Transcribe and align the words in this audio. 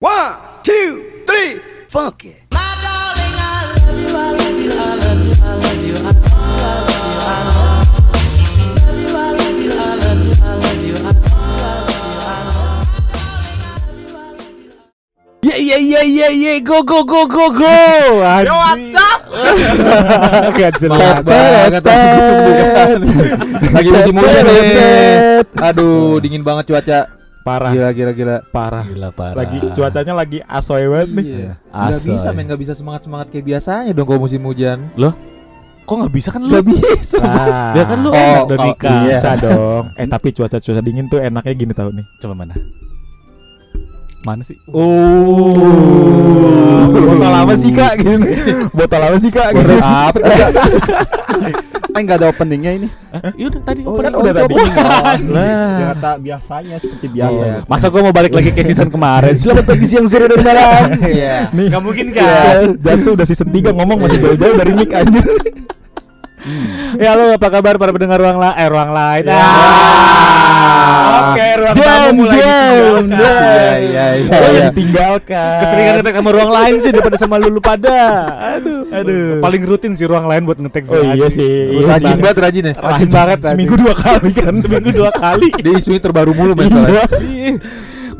One, 0.00 0.32
two, 0.62 1.20
three, 1.28 1.60
funk 1.92 2.24
it. 2.24 2.48
Yeah 15.42 15.60
yeah 15.60 15.76
yeah 15.76 16.00
yeah 16.00 16.28
yeah 16.32 16.58
go 16.64 16.80
go 16.82 17.04
go 17.04 17.28
go 17.28 17.52
go. 17.52 17.68
Yo 18.40 18.56
what's 18.56 18.96
up? 18.96 19.20
Gak 20.56 20.80
jelas. 20.80 21.20
banget 21.28 21.84
Lagi 23.76 23.88
musim 23.92 24.16
hujan 24.16 24.48
nih. 24.48 25.44
Aduh, 25.60 26.16
dingin 26.24 26.40
banget 26.40 26.72
cuaca. 26.72 27.19
Parah, 27.50 27.70
Gila 27.74 27.90
gila 27.90 28.12
gila. 28.14 28.36
parah. 28.48 28.84
Gila 28.86 29.10
parah. 29.10 29.34
Lagi 29.34 29.58
cuacanya 29.74 30.14
lagi 30.14 30.38
asoy 30.40 30.86
banget 30.86 31.10
nih. 31.10 31.24
Iya. 31.26 31.52
Gak 31.66 31.98
Asoy. 31.98 32.06
bisa 32.08 32.28
men, 32.30 32.44
gak 32.46 32.60
bisa 32.60 32.72
semangat 32.72 33.00
semangat 33.02 33.26
kayak 33.28 33.42
biasanya 33.44 33.90
dong 33.90 34.06
kalau 34.06 34.22
musim 34.22 34.38
hujan. 34.40 34.86
Kok 35.82 35.94
nggak 35.98 36.14
bisa 36.14 36.30
kan 36.30 36.46
lu? 36.46 36.54
Gak 36.54 36.62
bisa. 36.64 37.18
Nah, 37.18 37.74
Ya 37.74 37.82
kan 37.82 37.98
lu 37.98 38.08
Oh, 38.08 38.14
enak 38.14 38.42
udah 38.46 38.54
oh, 38.54 38.64
nikah. 38.64 38.94
iya. 39.02 39.18
bisa 39.18 39.30
dong. 39.36 39.84
Eh 39.98 40.06
tapi 40.06 40.30
cuaca-cuaca 40.30 40.78
dingin 40.80 41.10
tuh 41.10 41.18
enaknya 41.18 41.52
gini 41.52 41.72
tau 41.74 41.90
nih. 41.90 42.06
Coba 42.22 42.34
mana? 42.36 42.54
Mana 44.20 44.46
sih? 44.46 44.54
Oh, 44.70 45.50
botol 46.86 47.34
apa 47.34 47.54
sih 47.56 47.72
kak? 47.72 47.98
Gini. 47.98 48.30
Botol 48.76 49.02
apa 49.02 49.16
sih 49.16 49.32
kak? 49.32 49.50
Gini. 49.50 49.74
Apa 49.80 50.18
Eh 51.90 52.00
nggak 52.06 52.16
ada 52.22 52.26
openingnya 52.30 52.72
ini. 52.78 52.88
Iya 53.34 53.46
udah 53.50 53.62
tadi 53.66 53.80
Oh, 53.82 53.98
opening 53.98 54.06
kan 54.06 54.22
udah 54.22 54.32
tadi. 54.34 54.54
Lah. 54.54 55.14
Ternyata 55.18 56.10
biasanya 56.22 56.76
seperti 56.78 57.06
biasa. 57.10 57.42
Gitu. 57.42 57.60
Masa 57.66 57.86
gua 57.90 58.00
mau 58.06 58.14
balik 58.14 58.32
lagi 58.32 58.50
ke 58.54 58.62
season 58.62 58.88
kemarin? 58.88 59.34
Selamat 59.34 59.64
pagi 59.66 59.86
siang 59.90 60.06
sore 60.06 60.30
dan 60.30 60.40
malam. 60.42 60.84
Iya. 61.02 61.50
Nih, 61.50 61.66
Gak 61.70 61.82
mungkin 61.82 62.06
Iya, 62.10 62.14
kan? 62.14 62.78
Jansu 62.78 63.18
udah 63.18 63.26
season 63.26 63.48
3 63.50 63.74
ngomong 63.74 63.98
masih 64.06 64.18
jauh-jauh 64.22 64.54
dari 64.54 64.72
mic 64.76 64.90
anjir. 64.94 65.26
Ya 66.96 67.12
halo 67.12 67.36
apa 67.36 67.48
kabar 67.52 67.76
para 67.76 67.92
pendengar 67.92 68.16
ruang 68.16 68.40
la 68.40 68.56
eh 68.56 68.68
ruang 68.68 68.90
lain. 68.90 69.24
Ya. 69.28 69.36
Ah. 69.36 71.30
Oke, 71.30 71.46
ruang 71.60 71.74
Diam, 71.76 71.86
tamu 71.86 72.12
mulai 72.24 72.36
diam, 72.40 73.04
ditinggalkan. 73.04 73.20
Iya 73.20 73.68
iya 73.78 74.06
iya. 74.16 74.30
Mulai 74.30 74.50
iya. 74.50 74.64
ditinggalkan. 74.72 75.58
Keseringan 75.62 75.92
ngetek 76.00 76.14
sama 76.16 76.30
ruang 76.32 76.50
lain 76.50 76.74
sih 76.80 76.90
daripada 76.90 77.16
sama 77.20 77.36
lulu 77.36 77.60
pada. 77.60 78.00
Aduh, 78.56 78.80
aduh. 78.88 79.28
Paling 79.44 79.62
rutin 79.68 79.92
sih 79.94 80.06
ruang 80.08 80.26
lain 80.26 80.42
buat 80.48 80.58
ngetek 80.58 80.84
Oh 80.90 81.04
iya 81.12 81.28
sih, 81.28 81.76
iya 81.76 81.86
Rajin 81.86 82.16
sih. 82.16 82.22
banget 82.24 82.38
rajin 82.40 82.64
ya. 82.72 82.74
Rajin 82.74 83.08
banget. 83.12 83.38
Seminggu 83.52 83.74
dua 83.76 83.94
kali 83.94 84.30
kan. 84.32 84.54
Seminggu 84.58 84.90
dua 84.90 85.10
kali. 85.12 85.48
Dia 85.60 85.72
isunya 85.76 86.00
terbaru 86.00 86.32
mulu. 86.32 86.52
Iya. 86.60 87.04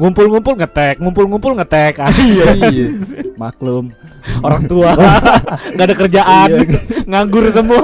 Ngumpul-ngumpul 0.00 0.54
ngetek, 0.56 0.96
ngumpul-ngumpul 0.96 1.52
ngetek. 1.60 2.00
Iya 2.24 2.46
iya. 2.72 2.86
Maklum. 3.36 3.92
Orang 4.40 4.64
tua 4.64 4.92
nggak 5.76 5.86
ada 5.86 5.94
kerjaan, 5.96 6.48
nganggur 7.04 7.44
semua. 7.52 7.80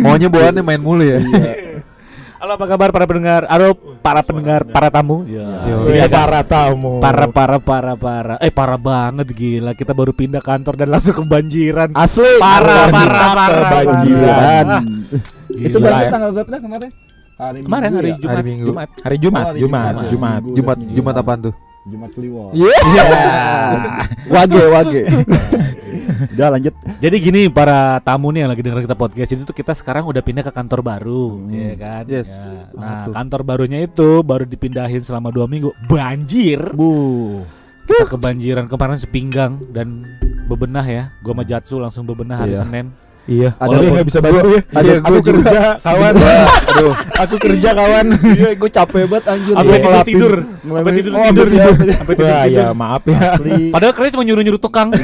Maunya 0.00 0.28
bawaannya 0.28 0.64
main 0.64 0.80
mulu 0.80 1.04
ya. 1.04 1.20
Halo 2.38 2.54
apa 2.54 2.64
kabar 2.64 2.88
para 2.94 3.04
pendengar? 3.08 3.42
Halo 3.50 3.74
para 3.98 4.20
pendengar, 4.22 4.62
para 4.62 4.88
tamu. 4.88 5.26
Ini 5.26 6.00
Iya, 6.00 6.06
para 6.06 6.40
tamu. 6.46 7.00
para 7.02 7.26
para 7.28 7.58
para 7.58 7.92
para 7.98 8.34
eh 8.38 8.52
parah 8.52 8.78
banget 8.78 9.26
gila 9.32 9.72
kita 9.74 9.90
baru 9.90 10.14
pindah 10.14 10.38
kantor 10.38 10.78
dan 10.78 10.88
langsung 10.92 11.16
kebanjiran 11.18 11.92
Asli. 11.92 12.38
Parah, 12.38 12.86
parah, 12.88 13.24
parah, 13.34 13.58
Kebanjiran. 13.82 14.66
Itu 15.50 15.76
ya. 15.82 16.08
tanggal 16.08 16.30
berapa 16.30 16.56
kemarin? 16.56 17.07
Hari 17.38 17.58
kemarin 17.62 17.90
hari 17.92 18.10
ya? 18.10 18.16
Jumat 18.18 18.34
Hari 18.34 18.42
Minggu. 18.44 18.66
Jumat 18.66 18.88
Hari 18.98 19.16
Jumat, 19.16 19.38
Oh, 19.38 19.48
hari 19.48 19.58
Jumat, 19.58 19.84
Jumat, 19.86 19.94
Jumat. 20.10 20.42
Jumat 20.50 20.76
Seminggu. 20.76 20.96
Jumat 20.96 21.14
apaan 21.16 21.40
tuh? 21.40 21.54
Jumat 21.88 22.10
Kliwon. 22.12 22.50
Iya. 22.52 22.78
Wage, 24.34 24.60
wage. 24.68 25.00
Udah 26.34 26.48
lanjut. 26.50 26.74
jadi 26.98 27.16
gini 27.16 27.40
para 27.48 27.98
tamu 28.00 28.28
nih 28.28 28.42
yang 28.42 28.50
lagi 28.50 28.60
denger 28.60 28.82
kita 28.84 28.94
podcast 28.94 29.30
itu 29.30 29.42
tuh 29.44 29.52
kita 29.52 29.70
sekarang 29.70 30.02
udah 30.04 30.18
pindah 30.18 30.42
ke 30.42 30.50
kantor 30.50 30.82
baru 30.82 31.38
ya 31.46 31.74
kan 31.74 32.02
Yes. 32.04 32.34
Ya. 32.34 32.74
nah 32.74 33.06
tuh? 33.06 33.14
kantor 33.14 33.40
barunya 33.44 33.78
itu 33.80 34.08
baru 34.20 34.42
dipindahin 34.42 34.98
selama 34.98 35.30
dua 35.30 35.46
minggu 35.46 35.70
banjir 35.86 36.58
Bu. 36.72 37.38
kita 37.86 38.06
kebanjiran 38.08 38.66
kemarin 38.66 38.98
sepinggang 38.98 39.62
dan 39.68 40.02
bebenah 40.44 40.82
ya 40.82 41.02
gua 41.20 41.32
sama 41.32 41.44
Jatsu 41.44 41.78
langsung 41.78 42.02
bebenah 42.02 42.38
hari 42.40 42.52
Iya. 42.52 42.66
Senin 42.66 42.86
Iya, 43.28 43.52
Ada 43.54 43.68
ada 43.68 43.84
yang 43.84 43.92
nggak 43.92 44.08
bisa 44.08 44.18
bantu 44.18 44.48
ya. 44.48 44.60
Iya, 44.72 44.94
aku 44.98 45.04
gua 45.04 45.20
juga. 45.20 45.28
kerja 45.28 45.60
kawan. 45.78 46.14
Aduh. 46.16 46.94
aku 47.22 47.34
kerja 47.36 47.70
kawan. 47.70 48.06
Iya, 48.16 48.48
gue 48.56 48.70
capek 48.72 49.02
banget 49.04 49.24
anjir. 49.28 49.52
Gua 49.52 49.64
tidur 49.68 49.74
ngelapin- 49.84 50.08
tidur 50.08 50.32
sampai 50.64 50.92
tidur 50.96 51.12
Oh, 51.12 51.24
tidur 51.28 51.48
iya. 51.48 51.64
sampai 51.92 52.14
tidur 52.16 52.28
ya 52.48 52.66
maaf 52.72 53.02
ya. 53.04 53.18
Asli. 53.36 53.68
Padahal 53.68 53.92
kerja 53.92 54.10
cuma 54.10 54.24
nyuruh-nyuruh 54.24 54.56
tukang 54.58 54.88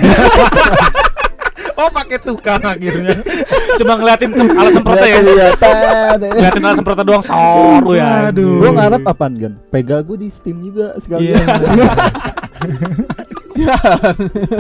Oh, 1.74 1.90
pakai 1.90 2.22
tukang 2.22 2.62
akhirnya. 2.62 3.18
Cuma 3.82 3.98
ngeliatin 3.98 4.30
alat 4.30 4.72
semprotnya 4.72 5.08
ya. 5.10 5.18
Ngeliatin 6.16 6.62
alat 6.62 6.76
semprotnya 6.78 7.02
doang 7.02 7.18
sor 7.20 7.82
lu 7.82 7.92
ya 7.92 8.30
Aduh. 8.30 8.62
Gue 8.62 8.70
ngarep 8.72 9.02
apaan 9.02 9.32
kan? 9.34 9.52
Pega 9.68 9.98
gue 10.00 10.16
di 10.16 10.30
Steam 10.30 10.62
juga 10.62 10.94
sekalian. 10.96 11.44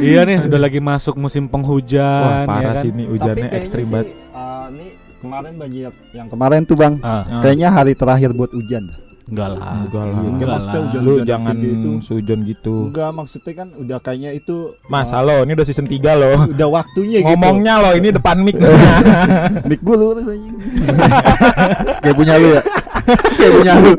Iya 0.00 0.20
nih 0.22 0.38
udah 0.46 0.60
lagi 0.60 0.80
masuk 0.80 1.14
musim 1.16 1.46
penghujan 1.46 2.22
Wah, 2.22 2.46
parah 2.46 2.62
ya 2.62 2.70
kan? 2.72 2.82
sih 2.82 2.90
ini 2.90 3.04
hujannya 3.06 3.48
ekstrim 3.52 3.82
sih, 3.82 3.92
banget. 3.92 4.06
uh, 4.30 4.66
nih 4.70 4.90
kemarin 5.18 5.52
banjir 5.56 5.90
yang 6.12 6.26
kemarin 6.28 6.60
tuh 6.62 6.76
bang, 6.76 6.94
Ah, 7.00 7.40
kayaknya 7.40 7.68
hari 7.70 7.92
terakhir 7.92 8.30
buat 8.32 8.50
hujan. 8.50 8.86
enggak 9.26 9.48
lah 9.50 9.82
Enggak 9.82 10.04
lah. 10.04 10.14
Iya, 10.14 10.22
kan 10.22 10.30
enggak 10.30 10.48
maksudnya 10.48 10.70
lah. 10.72 10.84
hujan- 10.86 11.02
Lu 11.02 11.10
hujan 11.12 11.26
jangan 11.26 11.56
itu. 11.58 11.90
sujon 12.00 12.40
gitu. 12.44 12.74
Enggak 12.86 13.10
maksudnya 13.12 13.52
kan 13.56 13.68
udah 13.74 13.98
kayaknya 13.98 14.30
itu 14.32 14.56
Mas, 14.86 15.10
uh, 15.10 15.12
halo, 15.12 15.36
ini 15.42 15.52
udah 15.52 15.66
season 15.66 15.82
3 15.84 16.14
loh. 16.14 16.46
udah 16.46 16.68
waktunya 16.72 17.18
Ngomongnya 17.24 17.74
loh, 17.76 17.92
ini 17.92 18.08
depan 18.08 18.38
mic. 18.38 18.54
gitu. 18.56 18.70
Mik 19.66 19.80
gue 19.82 19.96
lurus 19.96 20.26
aja. 20.26 20.50
Kayak 22.02 22.14
punya 22.14 22.34
lu 22.36 22.48
ya. 22.52 22.62
Kayak 23.06 23.52
punya 23.54 23.72
lu. 23.76 23.92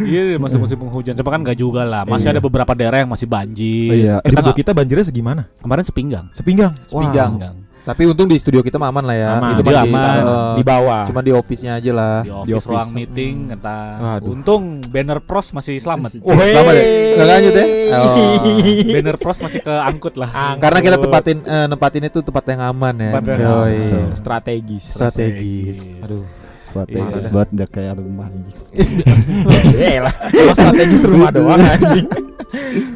Iya 0.00 0.20
nih, 0.26 0.38
masuk 0.38 0.58
musim 0.60 0.76
penghujan 0.76 1.14
Coba 1.14 1.30
kan 1.30 1.40
enggak 1.40 1.56
juga 1.56 1.82
lah 1.82 2.02
Masih 2.02 2.26
Iya. 2.26 2.32
ada 2.32 2.42
beberapa 2.42 2.72
daerah 2.72 2.98
yang 2.98 3.08
masih 3.08 3.26
banjir 3.26 3.92
Eh, 3.92 4.00
Kita 4.18 4.28
studio 4.30 4.42
nggak- 4.42 4.58
kita 4.58 4.70
banjirnya 4.72 5.06
segimana? 5.06 5.42
Kemarin 5.56 5.84
sepinggang 5.84 6.26
Sepinggang. 6.32 6.72
Sepinggang. 6.84 7.32
Wow. 7.36 7.69
Tapi 7.90 8.02
untung 8.06 8.28
di 8.30 8.36
studio 8.38 8.60
kita 8.62 8.78
aman 8.78 9.04
lah 9.04 9.16
ya. 9.16 9.30
Aman. 9.38 9.50
Itu 9.58 9.62
masih 9.66 9.90
aman. 9.90 10.14
eh, 10.22 10.52
di 10.58 10.62
bawah. 10.62 11.02
Cuma 11.10 11.20
di 11.20 11.32
office-nya 11.34 11.82
aja 11.82 11.90
lah. 11.90 12.16
Di 12.22 12.30
office, 12.30 12.54
office. 12.54 12.68
ruang 12.70 12.90
meeting 12.94 13.34
kata 13.56 13.76
Waduh. 13.98 14.30
Untung 14.30 14.62
banner 14.86 15.18
pros 15.18 15.50
masih 15.50 15.82
selamat 15.82 16.22
Woi. 16.22 16.54
Selamat 16.54 16.72
ya? 16.74 16.84
Nggak 17.18 17.28
lanjut 17.28 17.54
ya? 17.54 17.66
Oh. 17.90 18.86
Banner 18.86 19.18
pros 19.18 19.42
masih 19.42 19.66
keangkut 19.66 20.14
lah 20.14 20.30
Karena 20.62 20.78
kita 20.78 20.96
tempatin 21.02 21.42
eh, 21.42 21.66
nempatin 21.66 22.06
itu 22.06 22.22
tempat 22.22 22.44
yang 22.46 22.62
aman 22.70 22.94
ya. 22.94 23.10
Tempat 23.18 23.24
yang 23.26 23.40
Yoi. 23.42 23.74
Betul. 23.74 24.06
strategis. 24.14 24.84
Strategis. 24.94 25.78
Aduh. 26.06 26.39
Strategis 26.70 27.24
Iya. 27.26 27.30
banget 27.34 27.48
udah 27.50 27.68
kayak 27.68 27.94
rumah. 27.98 28.26
Yaelah, 29.80 30.14
kalau 30.30 30.54
strategis 30.54 31.02
rumah 31.02 31.30
doang 31.34 31.58
anjing. 31.58 32.06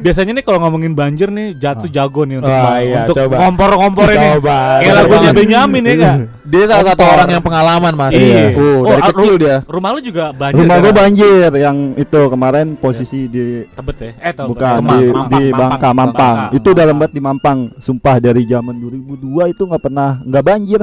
Biasanya 0.03 0.35
nih 0.35 0.43
kalau 0.43 0.59
ngomongin 0.67 0.91
banjir 0.91 1.31
nih 1.31 1.55
Jatuh 1.55 1.87
jago 1.87 2.27
nih 2.27 2.43
untuk, 2.43 2.51
Wah, 2.51 2.75
iya, 2.83 3.07
untuk 3.07 3.15
coba. 3.15 3.35
kompor-kompor 3.39 4.07
ini 4.11 4.27
Coba. 4.35 4.57
Kayak 4.83 4.95
lagunya. 4.99 5.31
Benyamin 5.31 5.83
ya 5.87 5.95
kak 5.95 6.15
Dia 6.43 6.63
salah 6.67 6.85
satu 6.91 7.03
orang 7.07 7.29
yang 7.31 7.43
pengalaman 7.43 7.93
mas. 7.95 8.11
Iya. 8.11 8.51
Oh, 8.51 8.83
dari 8.83 8.99
ah, 9.01 9.09
kecil 9.15 9.33
ru- 9.35 9.39
dia. 9.39 9.55
Rumah 9.63 9.89
lu 9.95 9.99
juga 10.03 10.23
banjir 10.35 10.59
Rumah 10.59 10.75
kan? 10.75 10.83
gue 10.83 10.93
banjir 10.93 11.49
yang 11.55 11.77
itu 11.95 12.21
kemarin 12.27 12.67
posisi 12.75 13.31
di 13.31 13.63
Tebet 13.71 13.97
ya? 13.97 14.11
Eh 14.19 14.31
tau 14.35 14.51
bukan 14.51 14.75
Kemang, 14.83 14.91
di, 14.91 15.03
Kemang. 15.07 15.27
di 15.31 15.43
Bangka 15.49 15.89
Mampang. 15.89 15.95
Mampang. 15.95 16.37
Itu 16.51 16.69
dalam 16.75 16.95
banget 16.99 17.13
di 17.15 17.21
Mampang. 17.23 17.57
Sumpah 17.79 18.15
dari 18.19 18.43
zaman 18.43 18.75
2002 18.75 19.55
itu 19.55 19.63
nggak 19.63 19.81
pernah 19.81 20.19
nggak 20.19 20.43
banjir. 20.43 20.81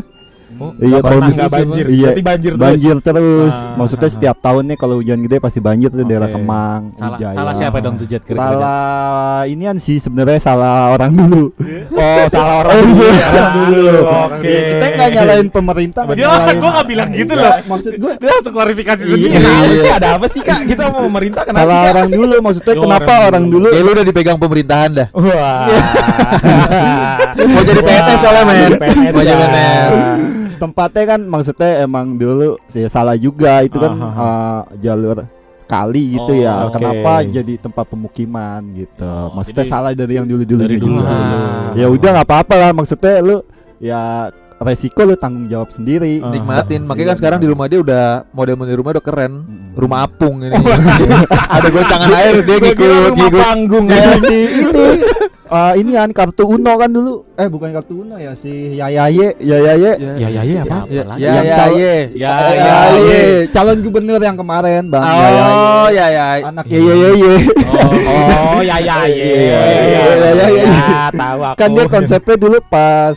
Oh, 0.55 0.71
Iya, 0.77 0.99
kalau 0.99 1.19
nggak 1.19 1.31
musim- 1.33 1.51
banjir. 1.51 1.87
iya, 1.87 2.03
Berarti 2.07 2.23
banjir 2.23 2.51
terus. 2.53 2.63
Banjir 2.63 2.97
terus. 2.99 3.55
Ah, 3.55 3.75
Maksudnya 3.75 4.05
ah, 4.05 4.13
setiap 4.13 4.37
tahun 4.39 4.63
nih 4.65 4.77
kalau 4.77 4.95
hujan 4.97 5.19
gede 5.21 5.37
pasti 5.39 5.59
banjir 5.59 5.89
tuh 5.89 6.03
daerah 6.03 6.27
Oke. 6.27 6.35
Kemang, 6.35 6.81
Salah, 6.93 7.11
Wijaya. 7.13 7.35
salah 7.35 7.55
siapa 7.55 7.79
dong 7.79 7.95
tuh 7.95 8.07
Jet 8.07 8.23
kira-kira? 8.23 8.47
Salah 8.53 8.83
inian 9.45 9.77
sih 9.77 9.97
sebenarnya 9.97 10.39
salah 10.39 10.91
orang 10.91 11.13
dulu. 11.13 11.45
Oh, 11.93 12.25
salah 12.27 12.55
orang 12.63 12.73
Oh, 12.75 12.83
dulu. 12.85 13.05
iya. 13.07 13.27
Orang 13.29 13.53
dulu. 13.55 13.87
Oke. 14.03 14.55
Kita 14.71 14.87
nggak 14.89 15.09
nyalain 15.13 15.47
pemerintah, 15.49 16.03
Dia 16.09 16.15
nyalain. 16.27 16.57
gue 16.57 16.71
gak 16.73 16.87
bilang 16.89 17.09
gitu 17.11 17.33
Iya, 17.33 17.43
loh 17.43 17.53
Maksud 17.65 17.93
gue 17.95 18.13
Dia 18.15 18.31
langsung 18.33 18.53
klarifikasi 18.53 19.03
Iya, 19.03 19.11
sendiri 19.13 19.35
kenapa 19.35 19.75
sih 19.77 19.93
ada 19.93 20.09
apa 20.13 20.27
sih 20.27 20.41
Kak? 20.41 20.61
Kita 20.65 20.83
mau 20.89 21.03
pemerintah 21.05 21.43
kenapa 21.43 21.63
salah 21.63 21.81
orang 21.91 22.09
dulu. 22.09 22.35
Maksudnya 22.41 22.75
kenapa 22.77 23.13
orang 23.25 23.45
dulu. 23.47 23.69
Ya 23.69 23.81
lu 23.81 23.91
udah 23.91 24.05
dipegang 24.05 24.37
pemerintahan 24.37 24.91
dah. 24.93 25.07
Wah. 25.13 25.67
Mau 27.45 27.63
jadi 27.63 27.81
PNS 27.81 28.19
soalnya 28.19 28.45
men. 28.45 28.73
Mau 29.09 29.21
jadi 29.21 29.33
ya. 29.33 29.49
PNS. 29.49 29.95
Tempatnya 30.63 31.05
kan 31.09 31.21
maksudnya 31.21 31.83
emang 31.83 32.15
dulu 32.15 32.55
saya 32.67 32.87
salah 32.87 33.19
juga 33.19 33.59
itu 33.61 33.75
kan 33.75 33.93
uh, 33.93 34.63
jalur 34.79 35.27
kali 35.65 36.15
gitu 36.15 36.33
Oh, 36.33 36.37
ya. 36.37 36.69
oke. 36.69 36.77
Kenapa 36.77 37.25
jadi 37.25 37.55
tempat 37.57 37.85
pemukiman 37.89 38.61
gitu. 38.77 39.03
Oh, 39.03 39.33
maksudnya 39.33 39.65
jadi 39.65 39.73
salah 39.73 39.91
dari 39.91 40.15
yang 40.15 40.29
dulu-dulu 40.29 40.61
dari 40.61 40.77
dulu. 40.77 41.01
juga. 41.01 41.09
Ah. 41.09 41.73
Ya 41.73 41.87
udah 41.89 42.09
nggak 42.13 42.29
apa-apa 42.29 42.55
lah 42.55 42.71
maksudnya 42.71 43.19
lu 43.19 43.41
ya 43.81 44.29
resiko 44.61 45.03
lu 45.03 45.17
tanggung 45.17 45.49
jawab 45.49 45.73
sendiri. 45.73 46.21
Ah. 46.21 46.29
Nikmatin. 46.29 46.85
Makanya 46.85 47.03
Iya, 47.03 47.11
kan 47.11 47.17
sekarang 47.19 47.39
di 47.41 47.49
rumah 47.49 47.67
dia 47.67 47.81
udah 47.81 48.05
model-model 48.31 48.75
rumah 48.77 48.91
udah 48.95 49.05
keren. 49.05 49.33
Rumah 49.73 49.99
apung 50.05 50.45
ini. 50.45 50.53
Ada 51.57 51.69
goncangan 51.73 52.09
air 52.13 52.35
dia 52.45 52.57
ngikut 52.61 52.89
rumah 53.09 53.31
panggung 53.33 53.85
Kayak 53.89 54.17
si 54.21 54.39
eh 55.53 55.73
ini 55.77 55.93
kan 55.93 56.09
kartu 56.11 56.49
Uno 56.49 56.73
kan 56.75 56.89
dulu. 56.89 57.29
Eh 57.37 57.45
bukan 57.45 57.71
kartu 57.71 58.01
Uno 58.01 58.17
ya 58.17 58.33
si 58.33 58.73
Yayaye, 58.73 59.37
Yayaye. 59.37 59.93
Ya 60.01 60.29
ya 60.29 60.43
ya 60.43 60.61
apa? 60.63 60.79
Ya 60.89 61.03
lagi? 61.05 61.21
ya 61.21 61.31
ya 61.31 61.43
ya. 61.45 61.53
Ya, 61.53 61.69
Eh, 61.73 62.03
ya, 62.17 62.31
Yayaye. 62.33 63.21
ya. 63.21 63.53
calon 63.53 63.79
gubernur 63.81 64.17
yang 64.19 64.35
kemarin, 64.35 64.89
Bang. 64.89 65.05
Oh 65.05 65.89
Yayaye. 65.89 65.93
ya 65.93 66.07
ya. 66.09 66.27
Anak 66.49 66.65
Yayaye. 66.65 67.35
Oh 67.69 68.61
ya 68.71 68.77
ya 68.81 68.99
ya. 69.05 69.13
Iya, 69.13 69.29
iya, 69.29 69.61
iya, 69.85 70.47
iya. 70.49 70.65
Ya, 70.65 71.03
tahu 71.13 71.41
aku. 71.45 71.57
kan 71.61 71.69
dia 71.71 71.85
konsepnya 71.87 72.37
dulu 72.39 72.59
pas 72.65 73.17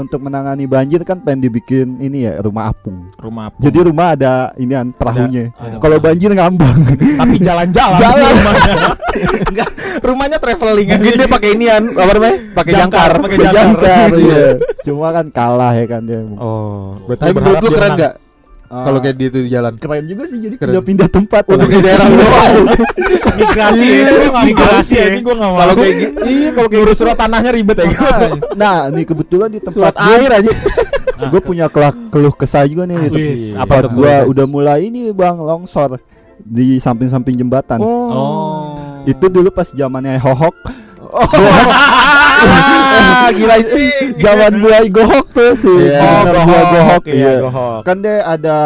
untuk 0.00 0.24
menangani 0.24 0.64
banjir 0.64 1.04
kan 1.04 1.20
pengen 1.20 1.44
dibikin 1.44 2.00
ini 2.00 2.24
ya 2.24 2.40
rumah 2.40 2.72
apung. 2.72 3.12
rumah 3.20 3.52
apa? 3.52 3.60
Jadi 3.60 3.78
rumah 3.84 4.16
ada 4.16 4.56
ini 4.56 4.72
an 4.72 4.88
perahunya. 4.96 5.52
Kalau 5.76 6.00
banjir 6.00 6.32
ngambang. 6.32 6.78
tapi 6.96 7.36
jalan-jalan 7.36 8.00
Jalan. 8.00 8.32
rumahnya. 8.40 9.66
rumahnya 10.00 10.38
traveling 10.40 10.88
Mungkin 10.96 11.12
dia 11.20 11.28
pakai 11.28 11.48
inian 11.52 11.82
apa 11.92 12.10
namanya? 12.16 12.36
Pakai 12.56 12.72
Jangkar, 12.72 13.10
pakai 13.20 13.36
Jangkar, 13.36 13.54
jangkar. 13.60 14.08
iya. 14.16 14.44
Cuma 14.88 15.08
kan 15.12 15.26
kalah 15.28 15.72
ya 15.76 15.84
kan 15.84 16.02
dia. 16.08 16.20
Oh, 16.40 16.96
berarti 17.04 17.22
Tapi 17.28 17.32
menurut 17.36 17.58
lu 17.60 17.70
keren 17.70 17.92
menang. 17.92 18.14
Nggak 18.72 18.80
Ah, 18.80 18.84
kalau 18.88 18.98
kayak 19.04 19.16
gitu 19.20 19.38
di 19.44 19.50
jalan? 19.52 19.76
keren 19.76 20.04
juga 20.08 20.24
sih 20.24 20.40
jadi 20.40 20.56
Keren. 20.56 20.72
pindah-pindah 20.72 21.08
tempat. 21.12 21.42
Untuk 21.44 21.68
di 21.68 21.80
daerah 21.84 22.06
lu. 22.08 22.16
migrasi 23.44 23.84
ya. 23.84 24.08
Migrasi 24.48 24.94
ya. 24.96 25.04
ini 25.12 25.20
gua 25.20 25.34
enggak 25.36 25.50
mau. 25.52 25.58
Kalau 25.60 25.74
kayak 25.76 25.94
gitu, 26.00 26.18
iya 26.24 26.48
kalau 26.56 26.68
kayak 26.72 26.82
urus 26.88 26.96
surat 26.96 27.16
tanahnya 27.20 27.50
ribet 27.52 27.76
ya. 27.76 27.86
Nah, 28.56 28.88
nih 28.88 29.04
kebetulan 29.04 29.48
di 29.52 29.60
tempat 29.60 29.76
surat 29.76 29.94
air 30.00 30.30
aja. 30.32 30.52
gue 31.22 31.38
punya 31.44 31.70
kelah, 31.70 31.92
keluh 32.08 32.32
kesah 32.32 32.64
juga 32.64 32.88
nih. 32.88 33.12
Apa 33.60 33.84
tuh 33.84 33.92
gua 33.92 34.24
keluh? 34.24 34.32
udah 34.32 34.46
mulai 34.48 34.88
ini 34.88 35.12
Bang 35.12 35.38
longsor 35.44 36.00
di 36.40 36.80
samping-samping 36.80 37.36
jembatan. 37.36 37.78
Oh. 37.78 39.02
Itu 39.04 39.28
dulu 39.28 39.52
pas 39.52 39.68
zamannya 39.68 40.16
hohok. 40.16 40.56
Ah, 41.12 41.28
gila 43.36 43.54
itu. 43.56 43.76
Zaman 44.18 44.52
mulai 44.56 44.86
gohok 44.88 45.26
tuh 45.30 45.52
sih. 45.54 45.78
Iya. 45.86 46.00
bener 46.00 46.34
Oh, 46.34 46.42
gua 46.42 46.62
gohok, 46.62 46.72
gohok 46.72 47.02
iya, 47.06 47.14
iya. 47.14 47.32
gohok. 47.40 47.80
Kan 47.82 47.96
dia 48.00 48.16
ada 48.24 48.58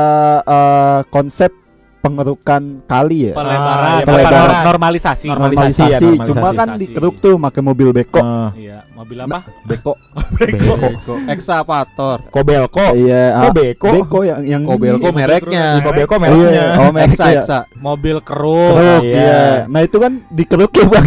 eh, 0.43 1.01
konsep 1.09 1.51
pengerukan 1.99 2.63
kali 2.87 3.19
ya. 3.27 3.35
Pelebaran, 3.35 3.83
Ah, 3.83 3.99
iya, 3.99 4.05
pelebaran. 4.07 4.39
nor- 4.39 4.63
normalisasi. 4.65 5.27
Normalisasi. 5.27 5.83
ya, 5.83 5.99
Normalisasi, 5.99 6.07
normalisasi. 6.07 6.29
cuma 6.31 6.49
kan 6.49 6.55
Normalisasi. 6.69 6.83
dikeruk 6.87 7.15
tuh 7.19 7.35
pakai 7.37 7.61
mobil 7.61 7.89
beko. 7.93 8.21
Ah, 8.21 8.51
Iya, 8.55 8.86
mobil 8.97 9.19
apa? 9.21 9.45
Beko. 9.63 9.93
Beko. 10.41 10.75
Excavator. 11.29 12.25
Kobelko. 12.27 12.97
Iya, 12.97 13.37
ah, 13.37 13.53
beko? 13.53 13.93
beko 13.93 14.21
yang 14.23 14.41
yang 14.43 14.63
Kobelko 14.65 15.07
ini. 15.07 15.15
mereknya. 15.15 15.67
Kobelko 15.81 16.15
Iya, 16.15 16.23
mereknya. 16.23 16.65
oh 16.75 16.91
merek 16.91 17.13
Exa 17.13 17.27
ya. 17.27 17.33
Exa. 17.39 17.59
Mobil 17.77 18.17
keruk. 18.21 18.73
Keruk, 18.75 19.03
Iya. 19.05 19.15
iya. 19.15 19.41
Nah 19.69 19.81
itu 19.81 19.97
kan 19.97 20.13
dikeruk 20.29 20.73
ya 20.73 20.87
bang. 20.89 21.07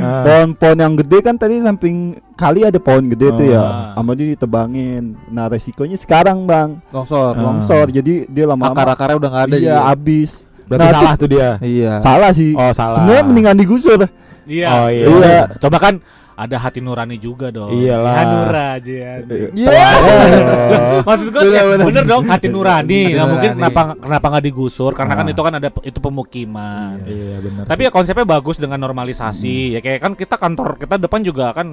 Ah. 0.00 0.22
Pohon-pohon 0.22 0.78
yang 0.78 0.94
gede 0.96 1.18
kan 1.20 1.34
tadi 1.34 1.58
samping 1.58 1.96
kali 2.32 2.62
ada 2.62 2.78
pohon 2.78 3.04
gede 3.06 3.28
tuh 3.34 3.46
ya. 3.48 3.60
Ah. 3.60 3.72
Sama 3.94 4.14
dia 4.14 4.26
ditebangin. 4.30 5.02
Nah 5.26 5.44
resikonya 5.46 5.96
sekarang 5.96 6.46
bang 6.46 6.78
Longsor. 6.88 7.34
Ah. 7.34 7.42
longsor. 7.42 7.90
Jadi 7.90 8.24
dia 8.26 8.46
lama-lama 8.46 8.72
Akar-akarnya 8.72 9.16
udah 9.18 9.30
nggak 9.30 9.44
ada 9.44 9.56
iya 9.56 9.74
juga. 9.76 9.90
abis. 9.90 10.30
Berarti 10.64 10.80
Nah, 10.80 10.94
salah 10.94 11.14
tuh 11.16 11.28
dia. 11.28 11.48
Iya. 11.58 11.92
Salah 11.98 12.30
sih. 12.30 12.54
Oh, 12.54 12.70
salah. 12.70 12.94
Sebenarnya 12.96 13.24
mendingan 13.26 13.56
digusur. 13.58 13.98
Iya. 14.46 14.66
Oh, 14.70 14.86
iya. 14.86 15.04
Iya. 15.04 15.42
Coba 15.58 15.76
kan 15.76 15.94
ada 16.40 16.56
hati 16.56 16.80
nurani 16.80 17.16
juga 17.16 17.52
dong. 17.52 17.68
Iyalah. 17.70 18.14
Hanura 18.16 18.66
aja. 18.74 19.20
Iya. 19.52 19.88
Maksud 21.06 21.26
gue 21.28 21.40
Bener, 21.42 21.52
ya, 21.52 21.62
bener. 21.66 21.86
bener 21.86 22.04
dong 22.06 22.24
hati 22.24 22.48
nurani. 22.48 22.80
Hati 23.02 23.12
Nggak 23.12 23.28
mungkin 23.28 23.50
nurani. 23.50 23.60
kenapa 23.62 23.80
kenapa 23.94 24.26
nggak 24.30 24.44
digusur? 24.46 24.92
Karena 24.92 25.12
kan 25.14 25.26
Ah. 25.26 25.32
itu 25.32 25.42
kan 25.42 25.52
ada 25.54 25.68
itu 25.82 25.98
pemukiman. 25.98 26.96
Iya, 27.02 27.36
benar. 27.38 27.64
Tapi 27.66 27.80
ya 27.84 27.90
konsepnya 27.90 28.24
bagus 28.24 28.56
dengan 28.56 28.80
normalisasi. 28.80 29.76
Ya 29.76 29.80
kayak 29.80 30.00
kan 30.00 30.12
kita 30.14 30.34
kantor 30.34 30.76
kita 30.76 30.96
depan 30.96 31.20
juga 31.20 31.52
kan 31.52 31.68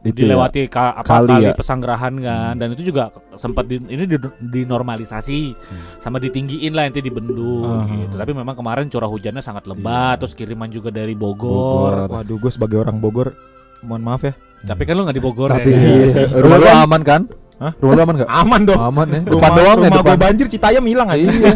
Itu 0.00 0.14
dilewati 0.16 0.66
ka- 0.66 0.94
apa, 0.96 1.06
Kali 1.08 1.30
kali, 1.32 1.44
ya. 1.44 1.52
pesanggerahan 1.52 2.14
kan 2.16 2.52
dan 2.54 2.68
itu 2.72 2.82
juga 2.84 3.10
sempat 3.34 3.64
di, 3.64 3.78
ini 3.80 4.02
di, 4.04 4.18
dinormalisasi 4.40 5.54
sama 5.98 6.18
ditinggiin 6.18 6.70
lah 6.70 6.86
nanti 6.86 7.00
dibendung 7.00 7.82
Ah. 7.82 7.86
gitu. 7.88 8.14
Tapi 8.14 8.30
memang 8.32 8.54
kemarin 8.54 8.86
curah 8.86 9.06
hujannya 9.06 9.40
sangat 9.40 9.66
lebat 9.66 10.18
terus 10.18 10.32
kiriman 10.32 10.68
juga 10.68 10.88
dari 10.88 11.12
Bogor. 11.12 12.06
Waduh, 12.08 12.36
gue 12.36 12.50
sebagai 12.50 12.78
orang 12.78 12.98
Bogor, 12.98 13.34
mohon 13.82 14.02
maaf 14.02 14.22
ya. 14.24 14.32
Tapi 14.62 14.82
kan 14.86 14.94
lu 14.94 15.02
nggak 15.02 15.16
di 15.18 15.24
Bogor 15.24 15.50
Tapi 15.50 15.70
ya. 15.74 16.06
iya. 16.06 16.26
Rumah 16.38 16.58
lu 16.62 16.68
aman 16.70 17.02
kan? 17.02 17.22
Hah? 17.62 17.72
Rumah 17.78 17.94
lu 17.94 18.02
aman 18.02 18.14
nggak? 18.16 18.30
Aman 18.32 18.60
dong. 18.64 18.80
Aman 18.80 19.06
ya. 19.06 19.20
Rumah, 19.22 19.30
Depan 19.32 19.50
doang 19.52 19.62
ya 19.62 19.74
rumah 19.78 19.90
depan. 19.94 20.04
gua 20.08 20.16
banjir 20.20 20.46
Citayam 20.48 20.84
hilang 20.84 21.08
aja. 21.08 21.22
Iya. 21.22 21.52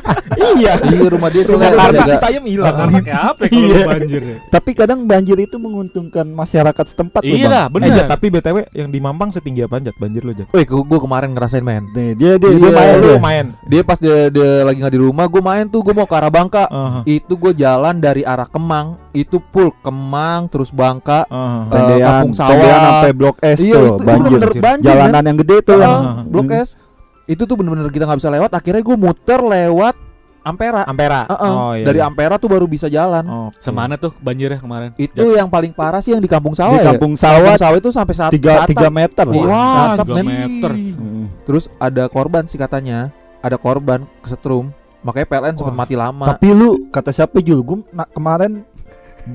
iya. 0.56 0.72
Iya 0.80 1.06
rumah 1.06 1.28
dia 1.28 1.42
Rumah 1.42 1.52
soalnya 1.52 1.68
Jakarta 1.70 1.92
jaga. 1.94 2.12
Citayam 2.14 2.44
hilang. 2.44 2.74
Pakai 2.90 3.12
apa 3.12 3.42
ya 3.42 3.48
kalau 3.50 3.60
Iya. 3.60 3.76
lu 3.76 3.90
banjir 3.90 4.20
ya? 4.22 4.36
Tapi 4.48 4.70
kadang 4.72 4.98
banjir 5.04 5.36
itu 5.38 5.56
menguntungkan 5.56 6.26
masyarakat 6.26 6.84
setempat 6.86 7.22
Iya 7.22 7.46
lah, 7.46 7.64
Eh, 7.66 7.70
bener. 7.70 7.88
Jat, 7.92 8.08
tapi 8.08 8.26
BTW 8.30 8.56
yang 8.72 8.88
di 8.88 8.98
Mampang 8.98 9.30
setinggi 9.30 9.60
apa 9.62 9.76
Jat? 9.78 9.94
Banjir 9.94 10.22
lo 10.22 10.32
Jat? 10.32 10.48
Wih, 10.48 10.64
gua 10.64 10.98
kemarin 10.98 11.30
ngerasain 11.30 11.60
main. 11.60 11.84
Nih, 11.90 12.14
dia 12.14 12.32
dia, 12.36 12.50
dia 12.50 12.70
main 12.70 12.94
lu 12.96 13.06
dia. 13.06 13.18
main. 13.20 13.46
Dia 13.62 13.82
pas 13.82 13.98
dia, 13.98 14.28
dia 14.28 14.62
lagi 14.62 14.78
nggak 14.78 14.94
di 14.94 15.00
rumah, 15.00 15.26
gua 15.26 15.42
main 15.44 15.66
tuh, 15.66 15.82
gua 15.82 15.94
mau 15.94 16.06
ke 16.06 16.14
arah 16.14 16.30
Bangka. 16.30 16.64
Itu 17.04 17.34
gua 17.34 17.52
jalan 17.52 17.98
dari 17.98 18.22
arah 18.22 18.46
Kemang, 18.46 18.96
itu 19.12 19.42
full 19.50 19.74
Kemang 19.76 20.48
terus 20.48 20.70
Bangka. 20.70 21.26
Eh, 21.26 21.60
Tendean, 21.70 22.08
Kampung 22.22 22.32
Sawah. 22.32 22.80
sampai 22.80 23.12
blok 23.12 23.36
S 23.40 23.58
Iya, 23.60 23.74
tuh 23.74 23.84
itu 23.84 23.94
banjir. 24.00 24.40
banjir, 24.56 24.86
Jalanan 24.86 25.22
yang 25.24 25.38
gede 25.38 25.49
tuh 25.60 25.74
Ah, 25.74 25.80
yang 25.80 26.00
Blok. 26.24 26.50
S. 26.52 26.78
Itu 27.24 27.42
tuh 27.44 27.54
bener-bener 27.54 27.86
kita 27.88 28.06
nggak 28.06 28.18
bisa 28.18 28.30
lewat. 28.30 28.50
Akhirnya 28.50 28.80
gua 28.80 28.96
muter 28.96 29.38
lewat 29.38 29.94
Ampera. 30.40 30.88
Ampera. 30.88 31.28
Heeh. 31.28 31.52
Oh 31.52 31.72
iya. 31.76 31.84
Dari 31.84 32.00
Ampera 32.00 32.40
tuh 32.40 32.48
baru 32.48 32.64
bisa 32.64 32.88
jalan. 32.88 33.20
Oh, 33.22 33.48
Semana 33.60 33.94
tuh 33.94 34.08
banjirnya 34.16 34.56
kemarin? 34.56 34.96
Itu 34.96 35.36
yang 35.36 35.46
paling 35.46 35.68
parah 35.70 36.00
sih 36.00 36.16
yang 36.16 36.22
di 36.22 36.26
Kampung 36.26 36.56
Sawah 36.56 36.74
di 36.74 36.80
ya. 36.80 36.90
kampung 36.90 37.12
sawah 37.12 37.44
Kampung 37.44 37.60
Sawah 37.60 37.76
itu 37.76 37.90
sampai 37.92 38.14
saat 38.16 38.32
tiga 38.32 38.64
saat- 38.64 38.68
tiga 38.72 38.88
meter. 38.88 39.26
Wah, 39.26 39.36
Wah, 39.44 39.76
satap, 39.92 40.06
tiga 40.06 40.14
men. 40.16 40.26
meter. 40.32 40.72
Hmm. 40.72 41.26
Terus 41.44 41.68
ada 41.76 42.08
korban 42.08 42.48
sih 42.48 42.56
katanya. 42.56 43.12
Ada 43.40 43.60
korban 43.60 44.08
kesetrum. 44.24 44.72
Makanya 45.00 45.26
PLN 45.28 45.54
sempat 45.56 45.76
mati 45.76 45.94
lama. 45.94 46.24
Tapi 46.26 46.48
lu 46.50 46.88
kata 46.88 47.12
siapa 47.12 47.36
Jul? 47.40 47.60
Gue 47.60 47.84
kemarin 48.08 48.64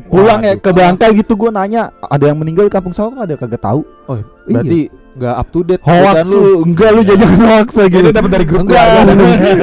pulang 0.10 0.42
ya 0.42 0.58
ke 0.58 0.74
Bangka 0.74 1.14
gitu 1.14 1.34
gue 1.36 1.50
nanya 1.50 1.94
ada 2.02 2.26
yang 2.26 2.38
meninggal 2.38 2.66
di 2.66 2.74
kampung 2.74 2.94
sawah 2.94 3.14
ada 3.20 3.34
kagak 3.34 3.62
tahu. 3.62 3.86
Oh, 4.06 4.18
berarti 4.44 4.90
nggak 5.16 5.36
up 5.36 5.48
to 5.50 5.60
date. 5.64 5.82
Hoax 5.82 6.28
lu, 6.28 6.44
enggak 6.64 6.90
lu 6.92 7.02
jajan 7.02 7.32
hoax 7.42 7.68
lagi. 7.74 7.96
Jadi 7.96 8.10
dapat 8.12 8.32
dari 8.32 8.46
grup 8.46 8.62
Enggak. 8.64 8.86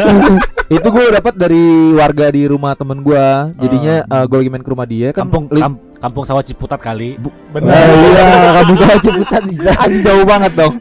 itu 0.73 0.89
gue 0.89 1.05
dapat 1.13 1.35
dari 1.37 1.65
warga 1.93 2.27
di 2.29 2.43
rumah 2.49 2.73
temen 2.73 2.99
gue. 2.99 3.27
Jadinya 3.61 3.95
eh, 4.03 4.25
gue 4.25 4.37
lagi 4.39 4.51
main 4.51 4.65
ke 4.65 4.71
rumah 4.71 4.87
dia 4.87 5.09
kan. 5.13 5.29
Kampung 5.29 5.45
kam- 5.47 5.81
kampung 5.97 6.25
sawah 6.25 6.41
Ciputat 6.41 6.81
kali. 6.81 7.21
Nah, 7.53 7.63
iya, 7.77 8.27
kampung 8.59 8.77
sawah 8.77 8.99
Ciputat 8.99 9.43
bisa. 9.45 9.71
Jauh 10.03 10.25
banget 10.25 10.53
dong. 10.55 10.75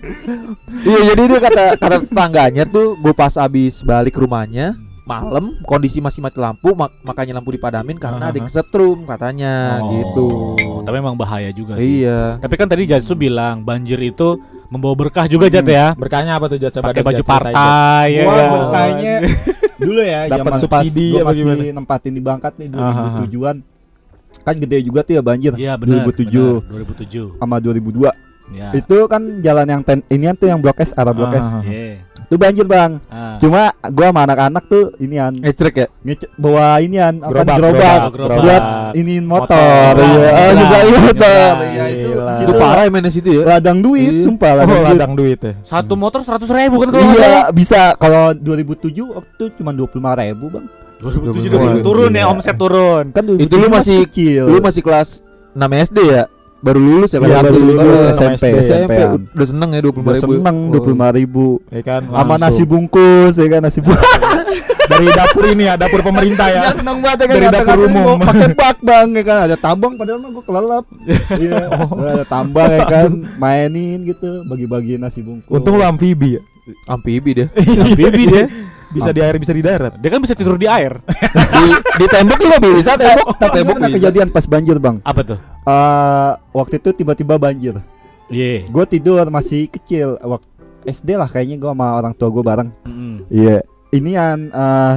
iya 0.81 1.13
jadi 1.13 1.21
dia 1.27 1.39
kata 1.39 1.63
kata 1.77 1.95
tetangganya 2.07 2.63
tuh 2.63 2.95
gue 2.95 3.11
pas 3.11 3.35
abis 3.35 3.83
balik 3.83 4.15
ke 4.15 4.23
rumahnya 4.23 4.73
malam 5.03 5.59
kondisi 5.61 5.99
masih 5.99 6.23
mati 6.23 6.39
lampu 6.39 6.71
mak- 6.71 6.95
makanya 7.03 7.35
lampu 7.35 7.51
dipadamin 7.51 7.99
karena 7.99 8.31
ada 8.31 8.37
yang 8.37 8.47
kesetrum 8.47 9.03
katanya 9.03 9.81
gitu. 9.91 10.55
Oh, 10.55 10.81
Tapi 10.81 10.95
emang 10.97 11.19
bahaya 11.19 11.51
juga 11.51 11.75
sih. 11.75 12.01
Iya. 12.01 12.39
Tapi 12.39 12.55
kan 12.55 12.65
tadi 12.65 12.87
Jatsu 12.87 13.13
bilang 13.13 13.61
banjir 13.61 13.99
itu 13.99 14.39
membawa 14.71 14.95
berkah 14.95 15.27
juga 15.27 15.51
Jat 15.51 15.67
ya. 15.67 15.91
Berkahnya 15.99 16.39
apa 16.39 16.47
tuh 16.47 16.55
Jat? 16.55 16.71
Coba 16.71 16.95
Pakai 16.95 17.03
baju 17.03 17.23
partai 17.27 18.07
ya. 18.15 18.23
Gua 18.23 18.33
kan? 18.33 18.49
bertanya 18.55 19.13
dulu 19.83 19.99
ya 19.99 20.19
Dapat 20.29 20.37
zaman 20.39 20.51
pas 20.51 20.61
subsidi 20.63 21.07
gua 21.11 21.21
masih 21.27 21.43
gimana? 21.43 21.61
nempatin 21.75 22.13
di 22.15 22.21
Bangkat 22.23 22.53
nih 22.55 22.67
Aha. 22.71 23.03
2007-an. 23.27 23.57
Kan 24.41 24.55
gede 24.57 24.77
juga 24.81 24.99
tuh 25.03 25.13
ya 25.19 25.21
banjir. 25.21 25.51
Iya 25.59 25.75
benar. 25.75 26.07
2007 26.07 26.63
benar, 26.63 26.87
2007. 26.87 27.35
sama 27.37 27.55
2002. 27.59 28.09
Ya. 28.51 28.67
Itu 28.71 28.97
kan 29.07 29.21
jalan 29.39 29.67
yang 29.67 29.81
ten, 29.83 30.03
ini 30.07 30.27
tuh 30.35 30.47
yang 30.47 30.59
blok 30.63 30.79
S 30.79 30.95
arah 30.95 31.11
blok 31.11 31.35
S. 31.35 31.45
Ah. 31.45 31.63
Itu 32.31 32.39
banjir, 32.39 32.63
Bang. 32.63 33.03
Ah. 33.11 33.35
Cuma 33.37 33.75
gua 33.83 34.07
sama 34.07 34.23
anak-anak 34.23 34.63
tuh 34.65 34.95
inian 34.97 35.35
Ngecrek 35.35 35.75
ya. 35.75 35.87
ngece- 35.99 36.31
bawa 36.33 36.79
inian 36.79 37.19
apa 37.19 37.43
Gerobak, 37.43 37.57
gerobak, 37.59 37.75
gerobak, 37.75 38.11
gerobak. 38.15 38.37
buat 38.39 38.63
ini 38.95 39.15
motor, 39.19 39.51
Motor. 39.51 39.93
iya. 39.99 40.29
Oh, 40.31 40.49
nyebrang 40.49 40.83
nyebrang. 40.87 41.03
motor. 41.03 41.53
Iya 41.67 41.85
itu. 41.91 42.09
Itu 42.41 42.51
parah 42.55 42.81
ya 42.81 42.89
mainnya 42.89 43.11
situ 43.11 43.29
ya. 43.29 43.43
Ladang 43.45 43.77
duit, 43.77 44.13
Iya. 44.13 44.23
sumpah 44.23 44.47
Oh, 44.49 44.55
ladang 44.55 44.71
duit. 44.71 44.87
ladang 44.87 45.13
duit 45.13 45.39
ya. 45.41 45.53
Satu 45.61 45.93
motor 45.93 46.19
seratus 46.23 46.47
ribu 46.49 46.75
kan 46.79 46.89
kalau 46.89 47.03
Iya, 47.11 47.35
bisa 47.51 47.81
kalau 47.97 48.31
2007 48.31 49.11
waktu 49.11 49.43
cuma 49.53 49.71
25 49.71 49.91
ribu 50.15 50.45
bang. 50.49 50.65
2007 50.97 51.51
Wah, 51.51 51.59
2000 51.67 51.83
turun 51.83 52.11
ya 52.13 52.25
omset 52.25 52.55
turun. 52.55 53.03
Kan 53.11 53.23
2007 53.25 53.43
Itu 53.43 53.55
lu 53.57 53.67
masih- 53.67 54.01
kecil. 54.07 54.43
Lu 54.47 54.59
masih 54.59 54.79
kelas 54.79 55.19
6 55.51 55.67
SD 55.75 55.99
ya? 56.07 56.23
Baru 56.61 56.79
lulus 56.79 57.09
ya 57.09 57.17
Iya, 57.17 57.41
pas 57.41 57.43
baru 57.43 57.57
lulus. 57.59 57.81
Oh, 57.81 58.13
SMP, 58.13 58.43
SMP 58.55 58.61
SMP-an. 58.63 59.09
udah 59.27 59.47
seneng 59.47 59.69
ya 59.71 59.79
25 59.81 59.89
Udah 59.97 60.13
ribu. 60.13 60.31
seneng 60.31 60.57
Oh. 60.57 60.69
dua 60.69 60.79
puluh 60.79 60.95
lima 60.95 61.09
ribu. 61.09 61.45
Ya 61.67 61.81
kan 61.81 62.01
sama 62.05 62.35
nasi 62.37 62.63
bungkus 62.63 63.33
ya 63.35 63.47
kan 63.47 63.61
nasi 63.61 63.79
bungkus. 63.85 64.09
Dari 64.83 65.07
dapur 65.07 65.47
ini 65.47 65.63
ya, 65.63 65.73
dapur 65.73 66.01
pemerintah 66.01 66.47
ya. 66.47 66.61
ya 66.61 66.71
seneng 66.71 66.99
banget 66.99 67.17
ya 67.17 67.25
kan 67.25 67.35
Dari 67.39 67.47
dapur 67.57 67.79
umum. 67.87 68.17
pakai 68.19 68.49
bak 68.51 68.77
bang 68.79 69.07
ya 69.11 69.23
kan. 69.23 69.37
Ada 69.43 69.55
tambang 69.57 69.93
padahal 69.95 70.19
mah 70.19 70.29
gue 70.29 70.43
kelelap 70.43 70.85
iya. 71.41 71.57
Ada 71.89 72.25
tambang 72.25 72.69
ya 72.69 72.83
kan. 72.85 73.09
Mainin 73.35 74.03
gitu 74.03 74.45
bagi-bagi 74.45 74.95
nasi 74.95 75.19
bungkus. 75.19 75.49
Untung 75.49 75.75
lu 75.75 75.83
amfibi 75.83 76.37
ya. 76.37 76.41
amfibi 76.87 77.31
dia. 77.33 77.47
Amfibi 77.83 78.23
dia. 78.27 78.45
Bisa 78.91 79.09
di 79.09 79.19
air, 79.19 79.35
bisa 79.35 79.51
di 79.51 79.59
darat. 79.59 79.95
Dia 79.95 80.09
kan 80.09 80.19
bisa 80.19 80.33
tidur 80.33 80.55
di 80.55 80.65
air. 80.65 80.99
di, 81.55 81.63
di 81.95 82.05
tembok 82.05 82.37
juga 82.37 82.57
bisa 82.59 82.93
tembok 82.93 83.27
tapi 83.35 83.55
tembok 83.57 83.75
pernah 83.75 83.87
bisa. 83.87 83.97
kejadian 83.97 84.27
pas 84.29 84.45
banjir 84.45 84.75
bang 84.77 84.97
Apa 85.01 85.21
tuh? 85.23 85.39
Eh, 85.61 86.31
waktu 86.51 86.75
itu 86.77 86.89
tiba-tiba 86.93 87.35
banjir 87.35 87.75
Iya. 88.27 88.63
gue 88.63 88.85
tidur 88.85 89.27
masih 89.27 89.67
kecil 89.67 90.15
waktu 90.17 90.47
SD 90.83 91.13
lah 91.13 91.27
kayaknya 91.27 91.55
gue 91.57 91.67
sama 91.67 91.87
orang 91.93 92.11
tua 92.11 92.27
gue 92.27 92.39
bareng 92.39 92.69
iya 93.27 93.59
ini 93.89 94.15
yang 94.15 94.47
eh, 94.47 94.93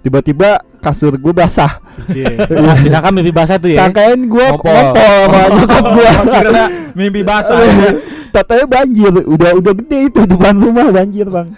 tiba-tiba 0.00 0.58
kasur 0.78 1.14
gue 1.14 1.30
basah 1.30 1.78
Iya. 2.08 2.42
Disangka 2.82 3.10
mimpi 3.10 3.30
basah 3.30 3.54
tuh 3.56 3.70
ya. 3.70 3.86
sangkain 3.86 4.18
gue 4.20 4.46
Ngompol. 4.48 4.66
sama 4.66 5.40
nyokap 5.52 5.84
gue 5.88 6.08
Kira 6.26 6.64
mimpi 6.92 7.20
basah. 7.22 7.58
Tatanya 8.32 8.64
banjir, 8.64 9.12
udah 9.12 9.50
udah 9.60 9.72
gede 9.76 9.98
itu 10.08 10.20
depan 10.24 10.56
rumah 10.56 10.88
banjir 10.88 11.28
bang. 11.28 11.52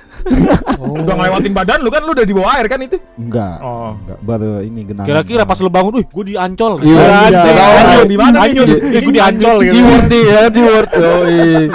Oh. 0.83 0.99
Udah 0.99 1.15
ngelewatin 1.15 1.53
badan 1.55 1.79
lu 1.87 1.91
kan 1.93 2.03
lu 2.03 2.11
udah 2.17 2.27
di 2.27 2.35
bawah 2.35 2.51
air 2.59 2.67
kan 2.67 2.83
itu. 2.83 2.99
Enggak, 3.15 3.63
Oh. 3.63 3.95
enggak 3.95 4.19
baru 4.27 4.59
ini 4.59 4.81
genangan. 4.83 5.07
Kira-kira 5.07 5.43
pas 5.47 5.59
lu 5.63 5.71
bangun, 5.71 6.03
"Wih, 6.03 6.07
gua 6.11 6.25
di 6.27 6.35
Ancol." 6.35 6.83
Iya, 6.83 7.31
Iya, 7.31 7.41
iya. 7.47 7.65
Anyun 7.79 8.09
di 8.11 8.19
mana 8.19 8.37
nih? 8.43 8.59
Eh, 8.91 9.01
gua 9.07 9.15
di 9.15 9.23
Ancol 9.23 9.57
gitu. 9.63 9.79
Nih 10.11 10.23
ya 10.27 10.43
Yoi. 10.51 11.71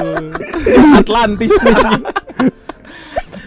Atlantis 1.00 1.53
nih. 1.63 1.75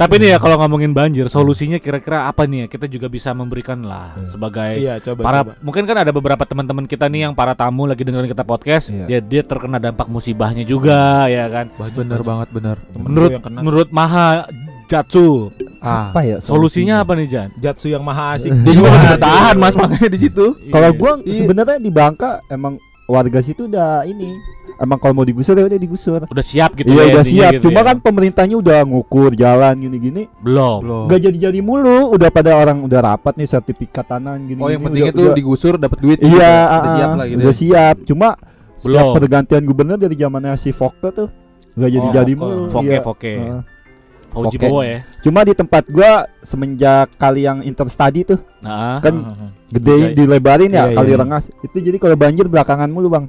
Tapi 0.03 0.15
nih 0.19 0.29
ya 0.29 0.39
kalau 0.39 0.59
ngomongin 0.59 0.91
banjir, 0.91 1.27
solusinya 1.29 1.79
kira-kira 1.79 2.27
apa 2.27 2.43
nih 2.43 2.59
ya? 2.59 2.67
Kita 2.69 2.87
juga 2.87 3.07
bisa 3.07 3.31
memberikan 3.31 3.79
lah 3.81 4.19
sebagai 4.27 4.75
Iya, 4.75 4.99
coba 5.01 5.21
para 5.23 5.39
coba. 5.41 5.53
mungkin 5.61 5.83
kan 5.85 5.97
ada 5.97 6.11
beberapa 6.11 6.43
teman-teman 6.43 6.85
kita 6.85 7.07
nih 7.07 7.21
yang 7.25 7.33
para 7.33 7.55
tamu 7.55 7.87
lagi 7.87 8.03
dengerin 8.03 8.27
kita 8.27 8.43
podcast, 8.43 8.91
Iya. 8.91 9.07
dia 9.07 9.19
dia 9.23 9.43
terkena 9.43 9.79
dampak 9.79 10.07
musibahnya 10.07 10.63
juga 10.63 11.25
ya 11.27 11.47
kan. 11.47 11.71
bener 11.93 12.19
banget 12.21 12.49
bener 12.51 12.77
Temen 12.85 13.07
Menurut 13.07 13.31
lu 13.31 13.33
yang 13.33 13.45
kena. 13.45 13.59
menurut 13.61 13.89
Maha 13.91 14.51
Jatsu, 14.85 15.55
ah 15.79 16.11
apa 16.11 16.21
ya 16.21 16.37
solusinya 16.39 17.01
apa 17.01 17.15
nih 17.15 17.27
Jan? 17.27 17.49
Jatsu 17.57 17.87
yang 17.87 18.03
maha 18.03 18.35
asik. 18.35 18.51
dia 18.67 18.75
juga 18.75 18.91
masih 18.91 19.09
bertahan 19.15 19.55
mas 19.57 19.73
makanya 19.73 20.09
di 20.09 20.19
situ 20.21 20.47
Kalau 20.69 20.91
gua 20.93 21.13
Iya. 21.23 21.39
sebenarnya 21.39 21.79
di 21.79 21.89
Bangka 21.89 22.43
emang 22.49 22.75
warga 23.05 23.39
situ 23.39 23.65
udah 23.67 24.03
ini 24.05 24.35
emang 24.83 24.99
kalau 24.99 25.15
mau 25.15 25.23
digusur 25.23 25.55
ya 25.55 25.63
udah 25.63 25.79
digusur. 25.79 26.21
Udah 26.25 26.43
siap 26.43 26.75
gitu 26.75 26.91
Iya 26.91 26.99
ya 27.01 27.07
udah 27.09 27.25
siap. 27.25 27.51
gitu 27.55 27.65
Cuma 27.65 27.81
ya. 27.81 27.87
kan 27.87 27.97
pemerintahnya 27.99 28.57
udah 28.57 28.79
ngukur 28.83 29.31
jalan 29.33 29.75
gini-gini. 29.79 30.27
belum. 30.37 30.79
Belum. 30.83 31.03
Nggak 31.07 31.21
jadi-jadi 31.23 31.61
mulu. 31.61 32.11
Udah 32.11 32.29
pada 32.29 32.53
orang 32.53 32.83
udah 32.83 33.01
rapat 33.01 33.35
nih 33.35 33.47
sertifikat 33.47 34.05
tanah 34.05 34.35
gini. 34.39 34.59
oh 34.59 34.67
yang 34.67 34.83
penting 34.83 35.07
itu 35.09 35.23
digusur 35.33 35.75
dapat 35.77 35.97
duit 35.97 36.19
Iya, 36.19 36.27
gitu. 36.27 36.37
udah 36.37 36.57
ah, 36.69 36.91
siap 36.91 37.11
lah 37.15 37.27
gitu 37.27 37.39
udah 37.39 37.47
ya. 37.49 37.57
siap. 37.57 37.97
Cuma 38.05 38.29
Belum. 38.83 39.15
pergantian 39.15 39.63
gubernur 39.63 39.95
dari 39.95 40.13
zamannya 40.13 40.53
si 40.57 40.71
Fokke 40.71 41.09
tuh 41.09 41.29
nggak 41.73 41.91
jadi-jadi 41.93 42.33
Fokke. 42.35 42.43
mulu. 42.43 42.63
Foke 42.69 43.33
Iya. 43.33 43.59
Fauji 44.29 44.57
Foke. 44.57 44.65
Bowo 44.65 44.81
ya. 44.83 44.99
Cuma 45.21 45.41
di 45.43 45.53
tempat 45.53 45.85
gua 45.87 46.25
semenjak 46.41 47.13
kali 47.15 47.45
yang 47.45 47.61
interstudy 47.61 48.25
tuh 48.25 48.41
Nah, 48.59 48.97
kan 48.99 49.15
Iya. 49.15 49.47
gede 49.71 49.97
dilebarin 50.15 50.69
ya 50.69 50.89
Iya, 50.89 50.97
kali 50.97 51.11
iya. 51.11 51.19
rengas. 51.19 51.45
Itu 51.61 51.77
jadi 51.77 51.97
kalau 51.97 52.17
banjir 52.17 52.47
belakangan 52.47 52.89
mulu, 52.89 53.09
Bang. 53.09 53.29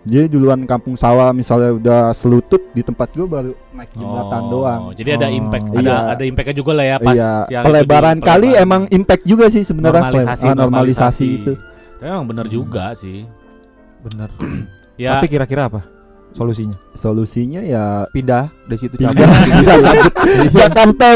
Jadi 0.00 0.30
duluan 0.30 0.62
kampung 0.62 0.94
sawah 0.94 1.30
misalnya 1.30 1.74
udah 1.74 2.00
selutut 2.12 2.62
di 2.70 2.80
tempat 2.80 3.10
gua 3.12 3.26
baru 3.28 3.52
naik 3.72 3.90
jembatan 3.92 4.42
doang. 4.46 4.80
Jadi 4.94 5.10
ada 5.12 5.26
Oh. 5.26 5.34
impact, 5.34 5.66
Iya. 5.68 5.78
ada 5.80 5.94
ada 6.14 6.22
impactnya 6.24 6.54
juga 6.54 6.72
lah 6.72 6.86
ya 6.86 6.96
pas 6.98 7.14
iya, 7.14 7.32
yang 7.50 7.64
pelebaran 7.66 8.16
itu 8.16 8.24
kali 8.24 8.48
pelebaran. 8.48 8.64
emang 8.64 8.82
impact 8.88 9.24
juga 9.24 9.44
sih 9.48 9.62
sebenarnya 9.62 10.00
normalisasi, 10.00 10.46
Ah, 10.46 10.54
normalisasi 10.54 11.26
itu. 11.34 11.52
Tapi 11.98 12.06
emang 12.06 12.26
benar 12.26 12.46
juga 12.46 12.84
sih. 12.94 13.26
bener 14.00 14.30
Ya, 14.96 15.14
Tapi 15.14 15.26
kira-kira 15.28 15.66
apa 15.66 15.82
solusinya? 16.38 16.76
Solusinya 16.94 17.60
ya 17.60 17.84
pindah 18.08 18.46
dari 18.64 18.78
situ 18.78 18.94
Pindah. 18.94 19.18
cabut 19.74 20.14
Jakarta 20.52 21.06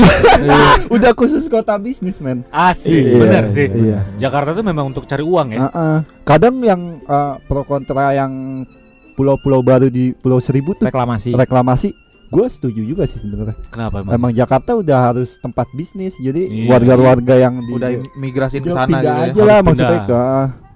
udah 0.88 1.12
khusus 1.12 1.46
kota 1.46 1.78
bisnis, 1.78 2.18
men. 2.18 2.42
asik, 2.50 2.90
Iya, 2.90 3.14
bener 3.16 3.44
sih. 3.48 3.66
Iya. 3.68 3.98
Jakarta 4.18 4.50
tuh 4.52 4.62
memang 4.62 4.90
untuk 4.90 5.06
cari 5.06 5.22
uang 5.22 5.48
ya. 5.52 5.60
Heeh. 5.64 5.96
Kadang 6.22 6.58
yang 6.60 6.80
eh, 7.00 7.34
pro 7.40 7.62
kontra 7.62 8.10
yang 8.12 8.66
pulau-pulau 9.12 9.60
baru 9.60 9.86
di 9.86 10.10
Pulau 10.12 10.40
Seribu 10.40 10.72
tuh 10.72 10.88
Reklamasi. 10.88 11.30
reklamasi, 11.32 11.88
gue 12.26 12.46
setuju 12.48 12.80
juga 12.82 13.04
sih 13.04 13.20
sebenarnya. 13.20 13.54
Kenapa 13.68 14.00
emang? 14.00 14.10
Emang 14.10 14.30
Jakarta 14.32 14.72
udah 14.72 14.98
harus 15.06 15.36
tempat 15.36 15.68
bisnis, 15.70 16.16
jadi 16.16 16.42
Iya. 16.42 16.66
warga-warga 16.66 17.34
yang 17.38 17.60
di 17.60 17.72
udah 17.72 17.90
migrasin 18.16 18.64
ke 18.64 18.72
sana 18.72 18.88
gitu 18.90 19.06
ya. 19.06 19.14
aja 19.28 19.42
lah 19.42 19.54
Harus 19.54 19.66
maksudnya 19.68 20.00
pindah. 20.00 20.08
ke 20.08 20.20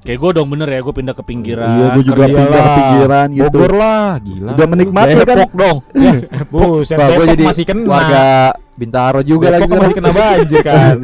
Kayak 0.07 0.19
gue 0.19 0.31
dong 0.33 0.49
bener 0.49 0.69
ya, 0.69 0.81
gue 0.81 0.95
pindah 0.95 1.13
ke 1.13 1.25
pinggiran. 1.25 1.67
iya 1.69 1.87
gue 1.91 2.05
juga 2.05 2.23
pindah 2.25 2.47
ke 2.63 2.71
pinggiran 2.73 3.27
gitu 3.29 3.47
Bogor 3.51 3.73
lah, 3.75 4.11
gila. 4.19 4.51
udah 4.55 4.67
menikmati 4.69 5.13
kan 5.13 5.27
Depok 5.27 5.53
dong 5.53 5.77
Buset, 6.53 6.95
Wah, 6.95 7.07
gua 7.09 7.15
Depok 7.17 7.27
jadi 7.29 7.45
masih 7.45 7.65
kena. 7.65 7.89
warga 7.89 8.25
Bintaro 8.73 9.21
juga 9.21 9.47
lagi 9.51 9.65
Depok 9.65 9.79
masih 9.81 9.97
kena 9.97 10.11
banjir 10.13 10.61
kan. 10.63 10.97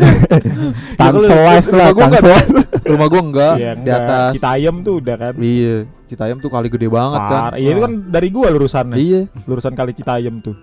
tangsel 1.01 1.39
life 1.41 1.69
lah 1.69 1.89
Rumah 1.89 2.07
enggak, 2.07 2.23
tangsel 2.23 2.47
rumah 2.85 3.07
gua 3.09 3.23
enggak 3.23 3.55
Iya, 3.57 3.73
di 3.77 3.91
atas 3.91 4.29
Citayam 4.33 4.75
tuh 4.81 4.95
udah 4.99 5.17
kan. 5.17 5.35
iya 5.37 5.77
Citayam 6.05 6.37
tuh 6.39 6.49
kali 6.49 6.69
gede 6.69 6.87
banget 6.87 7.19
kan 7.19 7.31
Par. 7.33 7.53
Iya 7.57 7.69
itu 7.71 7.81
kan 7.81 7.93
dari 8.07 8.29
gua 8.29 8.47
lurusannya. 8.49 8.97
iya 8.97 9.21
Lurusan 9.43 9.73
kali 9.73 9.91
Citayam 9.91 10.39
tuh. 10.39 10.55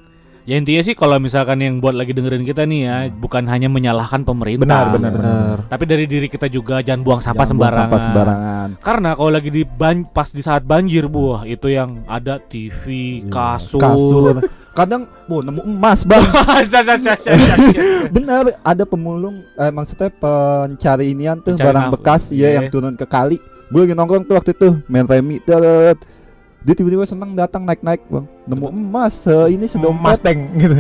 Ya 0.50 0.58
intinya 0.58 0.82
sih 0.82 0.98
kalau 0.98 1.22
misalkan 1.22 1.62
yang 1.62 1.78
buat 1.78 1.94
lagi 1.94 2.10
dengerin 2.10 2.42
kita 2.42 2.66
nih 2.66 2.80
ya, 2.82 2.96
bukan 3.08 3.46
hanya 3.46 3.70
menyalahkan 3.70 4.26
pemerintah. 4.26 4.66
Benar, 4.66 4.86
benar, 4.90 5.12
bener 5.14 5.56
Tapi 5.70 5.84
dari 5.86 6.04
diri 6.04 6.26
kita 6.26 6.50
juga 6.50 6.82
jangan 6.82 7.06
buang 7.06 7.22
sampah 7.22 7.46
Jangan 7.46 7.54
buang 7.54 7.70
sembarangan. 7.70 7.86
sampah 7.86 8.00
sembarangan 8.02 8.70
Karena 8.82 9.10
kalau 9.14 9.30
lagi 9.30 9.50
di 9.50 9.62
ban 9.62 10.02
pas 10.04 10.26
di 10.28 10.42
saat 10.42 10.66
banjir, 10.66 11.06
buah 11.06 11.46
itu 11.46 11.70
yang 11.70 12.02
ada 12.04 12.42
TV, 12.42 12.82
Iya. 13.22 13.30
kasur. 13.30 13.78
kasur 13.78 14.36
kadang 14.72 15.06
bu 15.28 15.44
nemu 15.44 15.62
emas 15.62 16.02
bang 16.02 16.24
Sa- 16.72 16.82
sa- 16.82 16.96
sa- 16.96 17.14
sa- 17.14 17.36
sa- 17.36 17.36
sa. 17.36 17.56
bener 18.08 18.56
ada 18.64 18.84
pemulung 18.84 19.44
eh, 19.54 19.70
maksudnya 19.70 20.08
pencari 20.10 21.12
inian 21.12 21.38
tuh 21.38 21.54
Pencari 21.54 21.68
barang 21.68 21.88
bekas 21.92 22.22
Iya. 22.32 22.48
ya 22.48 22.50
yang 22.58 22.66
turun 22.70 22.96
ke 22.96 23.04
kali 23.04 23.38
gue 23.68 23.80
lagi 23.80 23.94
nongkrong 23.94 24.24
tuh 24.24 24.34
waktu 24.34 24.52
itu 24.52 24.82
main 24.88 25.04
remi 25.04 25.38
deret. 25.40 26.00
Dia 26.60 26.74
tiba-tiba 26.74 27.04
seneng 27.04 27.32
datang 27.34 27.64
naik-naik 27.64 28.04
bang 28.06 28.28
nemu 28.46 28.68
emas 28.68 29.24
eh, 29.24 29.48
ini 29.50 29.64
Mas 29.64 29.72
sedompet 29.72 30.20
Teng 30.20 30.40
gitu. 30.54 30.76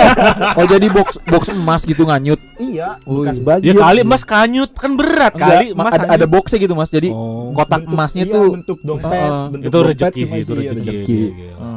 oh 0.58 0.66
jadi 0.66 0.86
box 0.86 1.08
box 1.24 1.42
emas 1.48 1.82
gitu 1.82 2.04
nganyut 2.04 2.36
iya 2.58 3.00
Oh, 3.02 3.22
bekas 3.22 3.36
iya. 3.36 3.44
banjir 3.46 3.66
Ya 3.66 3.74
kali 3.74 4.00
emas 4.02 4.22
kanyut 4.22 4.70
kan 4.74 4.92
berat 4.94 5.32
Enggak, 5.32 5.48
kali 5.48 5.66
ma- 5.70 5.80
emas 5.80 5.92
ada 5.94 6.06
ada 6.10 6.26
boxnya 6.26 6.58
gitu 6.58 6.74
mas 6.74 6.88
jadi 6.88 7.08
Oh. 7.08 7.50
kotak 7.52 7.82
Bentuk- 7.82 7.94
emasnya 7.94 8.22
iya, 8.22 8.34
tuh 8.34 8.46
bentuk 8.52 8.78
dompet 8.80 9.08
Heeh. 9.10 9.42
bentuk 9.48 9.64
itu 9.64 9.78
rezeki 9.82 10.04
cuma 10.20 10.28
sih 10.28 10.38
itu 10.38 10.52
isinya 10.52 10.72
rezeki. 10.74 11.16
Iya. 11.16 11.52
Heeh. 11.54 11.73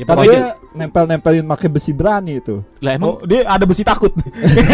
Ya, 0.00 0.08
tapi 0.08 0.32
dia 0.32 0.56
nempel-nempelin 0.72 1.44
pakai 1.44 1.68
besi 1.68 1.92
berani 1.92 2.40
itu. 2.40 2.64
Lah 2.80 2.96
emang 2.96 3.08
Oh, 3.10 3.16
dia 3.28 3.44
ada 3.44 3.68
besi 3.68 3.84
takut. 3.84 4.08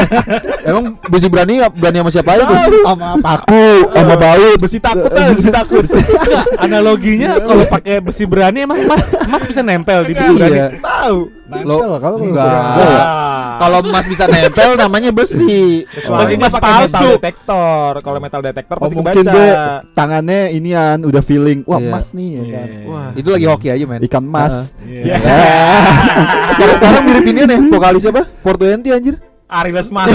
emang 0.70 0.94
besi 1.10 1.26
berani 1.26 1.58
berani 1.74 1.98
sama 1.98 2.10
siapa 2.14 2.30
aja 2.38 2.44
tuh 2.46 2.58
sama 2.86 3.08
paku 3.18 3.66
sama 3.90 4.14
bau 4.14 4.48
besi 4.62 4.78
takut 4.78 5.10
ah, 5.10 5.34
besi 5.34 5.50
takut. 5.50 5.82
analoginya 6.62 7.42
kalau 7.42 7.64
pakai 7.66 7.98
besi 7.98 8.22
berani 8.22 8.62
emang 8.70 8.86
mas 8.86 9.18
mas 9.26 9.42
bisa 9.42 9.66
nempel 9.66 10.06
di 10.06 10.14
besi 10.14 10.30
berani. 10.38 10.54
iya 10.54 10.66
Tahu. 10.78 11.18
nempel 11.50 11.90
kalau 11.98 12.16
enggak. 12.22 12.62
Ya. 13.56 13.58
kalau 13.58 13.78
emas 13.82 14.04
bisa 14.04 14.24
nempel 14.24 14.70
namanya 14.74 15.10
besi 15.10 15.82
Kecuali 15.82 16.34
emas 16.34 16.52
pakai 16.52 16.70
metal 16.78 16.86
palsu. 16.86 17.06
detektor. 17.14 17.90
Kalau 17.98 18.18
metal 18.18 18.40
detektor 18.42 18.76
Oh 18.76 18.80
pasti 18.82 18.94
mungkin 18.94 19.14
kebaca. 19.18 19.32
dia 19.32 19.52
tangannya 19.90 20.40
inian 20.52 20.98
udah 21.02 21.20
feeling 21.20 21.60
wah 21.62 21.76
Iya. 21.76 21.88
emas 21.88 22.06
nih 22.12 22.28
ya 22.30 22.44
kan 22.46 22.68
Iya. 22.68 22.86
Wah, 22.86 23.08
itu 23.12 23.28
lagi 23.28 23.46
hoki 23.46 23.68
aja 23.68 23.84
men 23.84 24.00
ikan 24.02 24.22
emas 24.22 24.54
Iya. 24.80 25.14
sekarang 26.52 26.76
sekarang 26.76 27.02
mirip 27.04 27.24
ini 27.24 27.40
nih 27.44 27.58
vokalis 27.66 28.02
siapa 28.02 28.22
Portuenti 28.38 28.88
anjir 28.90 29.16
Ari 29.46 29.70
Lesmana. 29.70 30.10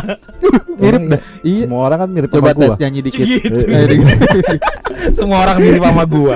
mirip 0.80 1.02
dah 1.06 1.20
iya 1.42 1.62
semua 1.62 1.80
orang 1.84 1.98
kan 1.98 2.08
mirip 2.08 2.30
coba 2.30 2.48
sama 2.48 2.56
tes 2.58 2.68
gua 2.68 2.80
nyanyi 2.80 3.00
dikit 3.02 3.26
Gitu. 3.26 3.52
Dikit. 3.52 4.60
Semua 5.12 5.44
orang 5.44 5.56
mirip 5.58 5.78
sama 5.78 6.04
gua. 6.04 6.34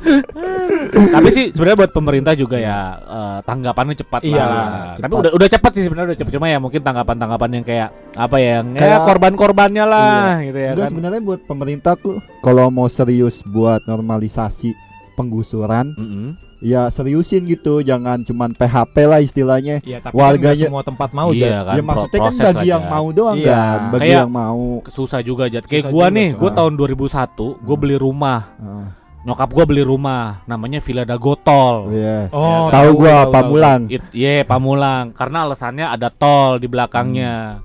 Tapi 1.12 1.28
sih 1.28 1.44
sebenarnya 1.50 1.78
buat 1.78 1.92
pemerintah 1.92 2.32
juga 2.32 2.56
ya 2.56 2.78
eh, 2.96 3.38
tanggapannya 3.42 3.94
cepat 3.96 4.20
Iya, 4.22 4.40
lah. 4.40 4.66
cepat. 4.94 5.00
Tapi 5.00 5.12
udah 5.16 5.30
udah 5.32 5.48
cepat 5.48 5.70
sih 5.72 5.82
sebenarnya 5.82 6.08
udah 6.08 6.18
cepat 6.18 6.32
cuma 6.32 6.46
ya 6.46 6.58
mungkin 6.58 6.80
tanggapan-tanggapan 6.80 7.50
yang 7.52 7.64
kayak 7.64 7.88
apa 8.14 8.36
ya 8.36 8.48
yang 8.56 8.66
ya 8.70 8.80
Kayak- 8.80 9.04
korban-korbannya 9.06 9.84
lah 9.84 10.40
gitu 10.40 10.58
ya 10.58 10.70
Enggak 10.70 10.82
kan. 10.82 10.90
sebenarnya 10.90 11.20
buat 11.20 11.40
pemerintah 11.42 11.92
tuh 11.94 12.14
kalau 12.40 12.66
mau 12.68 12.86
serius 12.86 13.40
buat 13.42 13.84
normalisasi 13.84 14.72
penggusuran 15.14 15.92
Mm-mm. 15.94 16.28
ya 16.58 16.88
seriusin 16.88 17.44
gitu 17.44 17.80
jangan 17.80 18.20
cuman 18.20 18.52
PHP 18.52 18.96
lah 19.02 19.20
istilahnya 19.20 19.80
Iya, 19.80 20.00
tapi 20.00 20.12
Warganya- 20.14 20.64
kan 20.64 20.72
semua 20.72 20.82
tempat 20.82 21.10
mau 21.10 21.28
Iya 21.30 21.60
kan. 21.62 21.74
ya 21.74 21.78
pro- 21.78 21.86
maksudnya 21.86 22.18
kan 22.20 22.34
bagi 22.34 22.56
lah, 22.58 22.64
yang 22.70 22.84
mau 22.86 23.06
doang 23.10 23.36
Iya. 23.38 23.48
kan 23.50 23.78
bagi 23.90 24.00
Kayak- 24.02 24.18
yang 24.18 24.30
mau 24.30 24.62
susah 24.86 25.20
juga 25.20 25.44
Jat. 25.46 25.64
Kayak 25.64 25.84
Susah 25.86 25.92
gua 25.92 26.06
nih, 26.08 26.28
gua 26.32 26.48
Cak. 26.48 26.56
tahun 26.56 26.72
2001 26.74 27.44
gua 27.58 27.76
beli 27.76 27.96
rumah. 27.96 28.40
Ah, 28.56 28.86
nyokap 29.20 29.48
gua 29.52 29.64
beli 29.68 29.84
rumah 29.84 30.40
namanya 30.44 30.80
Villa 30.80 31.04
Dagotol. 31.04 31.92
Iya. 31.92 32.28
Oh, 32.32 32.72
Tahu 32.72 32.88
gua 32.96 33.28
tahu, 33.28 33.32
Pamulang. 33.32 33.80
It, 33.88 34.02
iya 34.12 34.42
Pamulang 34.42 35.12
karena 35.12 35.44
alasannya 35.44 35.86
ada 35.88 36.08
tol 36.08 36.56
di 36.56 36.66
belakangnya. 36.66 37.60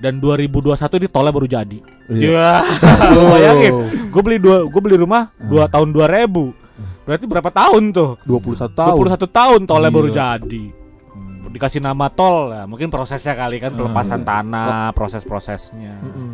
Dan 0.00 0.16
2021 0.16 0.96
di 0.96 1.08
tolnya 1.12 1.28
baru 1.28 1.44
jadi. 1.44 1.78
Iya. 2.08 2.64
Ya. 2.64 2.64
Lu 3.12 3.36
bayangin, 3.36 3.72
gue 4.08 4.22
beli 4.24 4.40
dua 4.40 4.64
gue 4.64 4.80
beli 4.80 4.96
rumah 4.96 5.28
dua 5.36 5.68
tahun 5.68 5.92
2000. 5.92 7.04
Berarti 7.04 7.24
berapa 7.28 7.50
tahun 7.52 7.92
tuh? 7.92 8.16
21 8.24 8.70
tahun. 8.72 8.96
21 8.96 9.28
tahun 9.28 9.60
tolnya 9.68 9.90
baru 9.92 10.08
Iya. 10.08 10.16
jadi. 10.40 10.64
Dikasih 11.50 11.82
nama 11.82 12.06
tol 12.06 12.54
ya, 12.54 12.62
mungkin 12.62 12.88
prosesnya 12.88 13.34
kali 13.34 13.58
kan 13.58 13.74
pelepasan 13.74 14.22
tanah, 14.22 14.94
proses-prosesnya. 14.94 15.98
Mm-mm. 15.98 16.32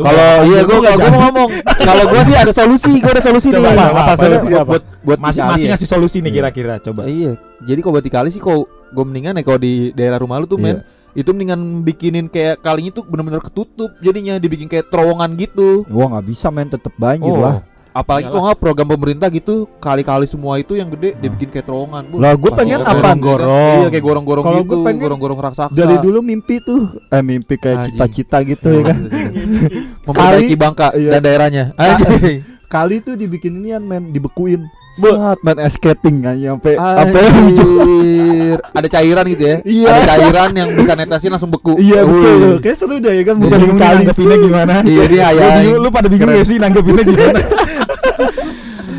Kalau 0.00 0.30
iya 0.44 0.60
gua 0.62 0.78
jadi. 0.78 1.00
mau 1.00 1.18
ngomong. 1.24 1.48
Kalau 1.64 2.04
gua 2.06 2.22
sih 2.22 2.34
ada 2.34 2.52
solusi, 2.52 2.92
gua 2.98 3.12
ada 3.14 3.22
solusi 3.22 3.48
Coba, 3.48 3.68
nih. 3.68 3.78
apa, 3.80 3.86
apa, 3.90 4.12
solusi 4.14 4.46
buat, 4.46 4.60
apa? 4.60 4.70
buat 4.70 4.82
buat 5.18 5.18
ya. 5.34 5.68
ngasih 5.72 5.88
solusi 5.88 6.16
nih 6.20 6.32
kira-kira 6.34 6.74
coba. 6.78 7.06
Iya. 7.06 7.34
Jadi 7.60 7.78
kalau 7.80 7.94
buat 7.94 8.04
dikali 8.04 8.28
sih 8.28 8.38
kau 8.38 8.64
gue 8.66 9.04
mendingan 9.04 9.34
ya 9.34 9.42
kalau 9.42 9.56
di 9.56 9.92
daerah 9.92 10.16
rumah 10.16 10.38
lu 10.38 10.46
tuh 10.46 10.56
men 10.56 10.80
itu 11.12 11.28
mendingan 11.28 11.60
bikinin 11.82 12.26
kayak 12.26 12.60
kalinya 12.60 12.88
tuh 12.90 13.02
bener-bener 13.02 13.40
ketutup 13.40 13.90
jadinya 13.98 14.36
dibikin 14.36 14.64
kayak 14.64 14.88
terowongan 14.88 15.34
gitu 15.34 15.82
Gua 15.84 16.08
nggak 16.08 16.24
bisa 16.26 16.48
main 16.48 16.66
tetep 16.66 16.92
banjir 16.94 17.28
Oh. 17.28 17.36
lah. 17.38 17.60
Apalagi 17.90 18.26
kok 18.26 18.38
nggak 18.38 18.58
program 18.58 18.88
pemerintah 18.88 19.28
gitu 19.28 19.54
kali-kali 19.78 20.24
semua 20.24 20.56
itu 20.56 20.72
yang 20.72 20.88
gede 20.88 21.16
dibikin 21.16 21.48
kayak 21.48 21.64
terowongan 21.64 22.02
Bu, 22.04 22.16
Lah, 22.16 22.32
gua 22.32 22.48
pasti 22.48 22.60
pengen 22.60 22.78
ada 22.78 22.90
apaan? 22.90 23.18
gorong-gorong 23.18 23.76
iya 23.76 23.88
kayak 23.88 24.04
gorong-gorong 24.04 24.44
Kalau 24.44 24.60
gitu 24.60 24.76
pengen 24.80 24.98
gorong-gorong 24.98 25.38
raksasa 25.40 25.64
Dari 25.70 25.96
dulu 25.98 26.18
mimpi 26.20 26.56
tuh 26.58 26.82
eh 27.04 27.20
mimpi 27.20 27.54
kayak 27.54 27.90
cita-cita 27.90 28.38
gitu 28.42 28.68
ya 28.70 28.82
kan. 28.86 28.98
memperbaiki 30.06 30.46
Kali- 30.46 30.56
Bangka 30.56 30.86
iya. 30.94 31.10
dan 31.12 31.20
daerahnya. 31.20 31.64
Kali 32.66 33.00
tuh 33.00 33.14
dibikin 33.14 33.56
inian 33.56 33.80
men, 33.80 34.08
dibekuin. 34.08 34.60
Bu- 34.94 35.14
Saat 35.14 35.38
main 35.40 35.58
ice 35.58 35.74
skating 35.74 36.20
aja 36.22 36.46
sampai 36.50 36.74
sampai 36.74 37.22
Anjir. 37.22 38.58
ada 38.68 38.88
cairan 38.88 39.24
gitu 39.26 39.42
ya 39.44 39.56
Iya. 39.62 39.86
ada 39.86 40.02
cairan 40.10 40.50
yang 40.52 40.68
bisa 40.74 40.92
netesin 40.92 41.30
langsung 41.30 41.48
beku 41.48 41.78
Iya 41.78 42.02
betul. 42.02 42.58
Kayak 42.58 42.76
seru 42.76 42.96
deh 42.98 43.12
ya 43.12 43.22
kan 43.22 43.36
bukan 43.38 43.58
kali 43.70 43.96
nanggepinnya 44.02 44.36
gimana. 44.38 44.74
Iya, 44.82 45.02
dia 45.06 45.26
bingung- 45.30 45.78
Lu 45.78 45.88
pada 45.88 46.08
bingung 46.08 46.28
gak 46.28 46.42
sih 46.44 46.58
nanggepinnya 46.58 47.04
gimana? 47.04 47.38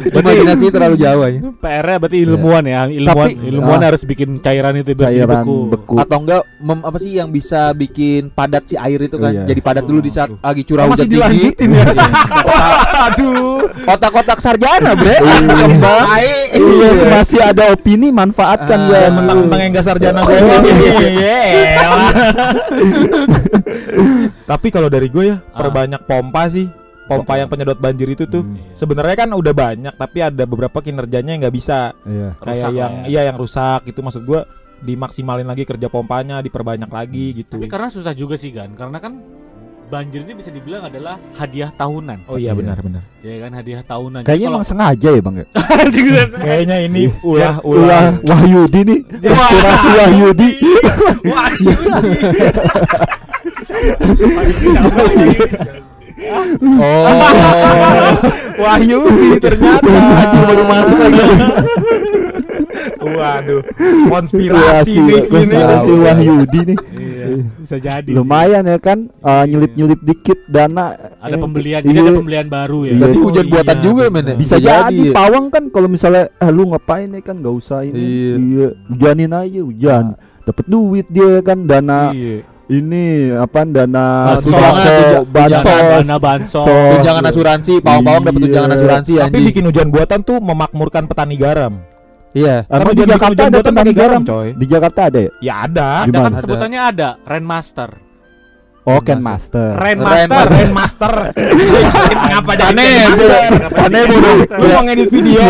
imajinasi 0.01 0.65
terlalu 0.69 0.95
jauh 0.95 1.21
ya 1.21 1.31
PR-nya 1.51 1.97
berarti 1.97 2.17
ilmuwan 2.19 2.63
ya, 2.63 2.79
ilmuwan 2.85 3.29
Tapi- 3.29 3.47
ilmuwan 3.47 3.79
ah. 3.79 3.85
harus 3.91 4.01
bikin 4.03 4.29
cairan 4.39 4.73
itu 4.75 4.91
biar 4.91 5.09
jadi 5.09 5.17
cairan 5.23 5.43
beku. 5.43 5.57
beku. 5.69 5.95
atau 5.97 6.17
enggak 6.19 6.41
mem, 6.57 6.79
apa 6.81 6.97
sih 6.97 7.11
yang 7.13 7.29
bisa 7.29 7.71
bikin 7.71 8.29
padat 8.29 8.63
si 8.65 8.75
air 8.75 8.99
itu 8.99 9.15
kan 9.15 9.31
Iya. 9.31 9.43
jadi 9.45 9.59
padat 9.59 9.83
dulu 9.83 9.99
di 9.99 10.09
saat 10.09 10.29
lagi 10.33 10.63
curah 10.63 10.85
masih 10.87 11.05
hujan 11.05 11.09
tinggi 11.09 11.17
dilanjutin 11.17 11.69
ya? 11.69 11.83
Iya. 11.83 12.07
Aduh. 13.09 13.59
kotak-kotak 13.83 14.39
sarjana 14.39 14.91
bre 14.93 15.17
Iya, 16.49 16.89
masih 17.09 17.39
ada 17.39 17.71
opini 17.71 18.09
manfaatkan 18.09 18.79
Ah, 18.79 18.91
ya. 18.91 19.09
Mentang-mentang 19.09 19.59
yang 19.59 19.71
gak 19.73 19.85
sarjana 19.85 20.19
gue 20.23 20.37
Tapi 24.45 24.67
kalau 24.69 24.89
dari 24.89 25.07
gue 25.07 25.25
ya 25.29 25.37
Perbanyak 25.51 26.01
pompa 26.05 26.49
sih 26.49 26.67
Pompa 27.09 27.33
yang 27.35 27.49
penyedot 27.49 27.75
banjir 27.75 28.07
itu 28.07 28.23
tuh 28.23 28.41
Hmm. 28.41 28.55
sebenarnya 28.71 29.15
kan 29.17 29.29
udah 29.31 29.51
banyak 29.51 29.93
Tapi 29.93 30.17
ada 30.21 30.43
beberapa 30.43 30.77
kinerjanya 30.77 31.33
yang 31.33 31.41
nggak 31.41 31.55
bisa 31.55 31.97
Iya. 32.01 32.37
Kayak 32.37 32.55
Rusak 32.63 32.71
yang 32.75 32.93
ya. 32.93 33.05
Iya 33.05 33.21
yang 33.25 33.37
rusak 33.37 33.81
itu 33.85 33.99
maksud 33.99 34.23
gue 34.23 34.41
Dimaksimalin 34.79 35.43
lagi 35.43 35.63
kerja 35.63 35.87
pompanya 35.87 36.39
Diperbanyak 36.39 36.87
lagi 36.87 37.35
gitu 37.35 37.57
Tapi 37.57 37.67
karena 37.67 37.89
susah 37.89 38.13
juga 38.13 38.35
sih 38.35 38.49
kan, 38.49 38.71
karena 38.71 38.97
kan 38.97 39.17
banjir 39.89 40.21
ini 40.21 40.37
bisa 40.37 40.53
dibilang 40.53 40.85
adalah 40.85 41.17
hadiah 41.33 41.73
tahunan. 41.73 42.29
Oh 42.29 42.37
iya 42.37 42.53
Iya. 42.53 42.61
benar-benar 42.61 43.01
Ya 43.19 43.41
kan 43.41 43.51
hadiah 43.51 43.81
tahunan. 43.81 44.21
Kayaknya 44.21 44.47
emang 44.47 44.61
sengaja 44.61 45.09
ya 45.09 45.17
bang 45.19 45.35
ya. 45.35 45.45
Kayaknya 46.45 46.77
ini 46.85 47.09
ulah 47.19 47.57
Ulah 47.59 48.21
Wahyudi 48.21 48.81
nih. 48.85 48.99
Inspirasi 49.25 49.89
Wahyudi. 49.91 50.49
oh 56.19 57.05
Wahyu 58.59 58.99
ternyata 59.39 59.87
Anjir, 59.87 60.43
baru 60.43 60.63
masuk 60.67 60.97
lagi 60.99 61.19
Waduh 62.99 63.61
Konspirasi 64.11 64.93
nih 64.99 65.21
ini 65.23 65.31
konspirasi 65.31 65.91
Wahyudi 65.95 66.59
nih. 66.73 66.77
bisa 67.61 67.77
jadi. 67.77 68.09
Lumayan 68.09 68.65
ya 68.65 68.81
kan 68.81 69.05
uh, 69.21 69.45
nyelip-nyelip 69.45 70.01
dikit 70.01 70.39
dana. 70.49 70.97
Ada 71.21 71.37
Eh, 71.37 71.39
pembelian, 71.39 71.81
iya. 71.85 71.89
jadi 71.93 71.99
ada 72.01 72.11
pembelian 72.17 72.47
baru 72.49 72.79
ya. 72.83 72.89
Iya. 72.89 72.97
berarti 72.97 73.19
Oh, 73.19 73.23
hujan 73.29 73.45
iya, 73.45 73.51
buatan 73.53 73.77
juga 73.85 74.03
men 74.09 74.25
ya? 74.25 74.35
Bisa 74.35 74.55
jadi 74.57 74.97
ya. 74.97 75.13
pawang 75.13 75.45
kan 75.53 75.63
kalau 75.69 75.85
misalnya 75.85 76.33
eh 76.33 76.49
lu 76.49 76.73
ngapain 76.73 77.11
ya 77.13 77.21
kan 77.21 77.37
gak 77.37 77.53
usah 77.53 77.85
ini. 77.85 77.93
Iya. 78.01 78.33
Iya, 78.39 78.67
hujanin 78.89 79.31
aja 79.31 79.59
hujan. 79.61 80.05
Dapat 80.41 80.65
duit 80.65 81.05
dia 81.13 81.33
kan 81.45 81.69
dana 81.69 82.09
Iya. 82.09 82.48
Ini 82.69 83.03
apa 83.31 83.65
dana 83.65 84.05
Bansos. 84.31 84.45
sembako, 84.45 84.69
Tunjangan, 84.69 85.25
bansos. 85.27 85.65
Dana, 85.99 86.15
bansos. 86.17 86.63
Sos. 86.63 86.91
tunjangan 86.95 87.25
asuransi 87.25 87.73
pawang-pawang 87.81 88.23
dapat 88.23 88.39
Iya. 88.39 88.45
tunjangan 88.45 88.71
asuransi 88.71 89.11
Tapi 89.11 89.25
anjing 89.25 89.43
bikin 89.43 89.63
hujan 89.65 89.87
buatan 89.89 90.19
tuh 90.21 90.37
memakmurkan 90.39 91.03
petani 91.05 91.35
garam 91.35 91.73
iya 92.29 92.61
Emang 92.63 92.85
Kan 92.85 92.93
di 92.93 93.01
hujan- 93.01 93.11
Jakarta 93.11 93.41
ada 93.41 93.49
buatan 93.51 93.73
petani 93.73 93.91
garam, 93.91 94.21
garam 94.21 94.23
coy. 94.23 94.47
Di 94.53 94.65
Jakarta 94.65 94.99
ada 95.03 95.19
ya? 95.19 95.31
Ya 95.41 95.53
ada 95.59 95.87
Ada 96.05 96.19
kan 96.19 96.33
sebutannya 96.37 96.81
ada, 96.83 97.09
Rainmaster. 97.23 97.89
Oh, 98.89 99.01
Ken 99.05 99.21
Master. 99.21 99.77
Rainmaster. 99.77 100.45
Rainmaster 100.49 101.13
Ngapa 102.09 102.51
jadi 102.59 102.73
Aneh, 102.73 103.05
Rainmaster? 103.05 103.29
aneh 103.85 104.01
bodoh 104.09 104.37
Lu 104.49 104.65
mau 104.73 104.81
ngedit 104.89 105.09
video 105.13 105.41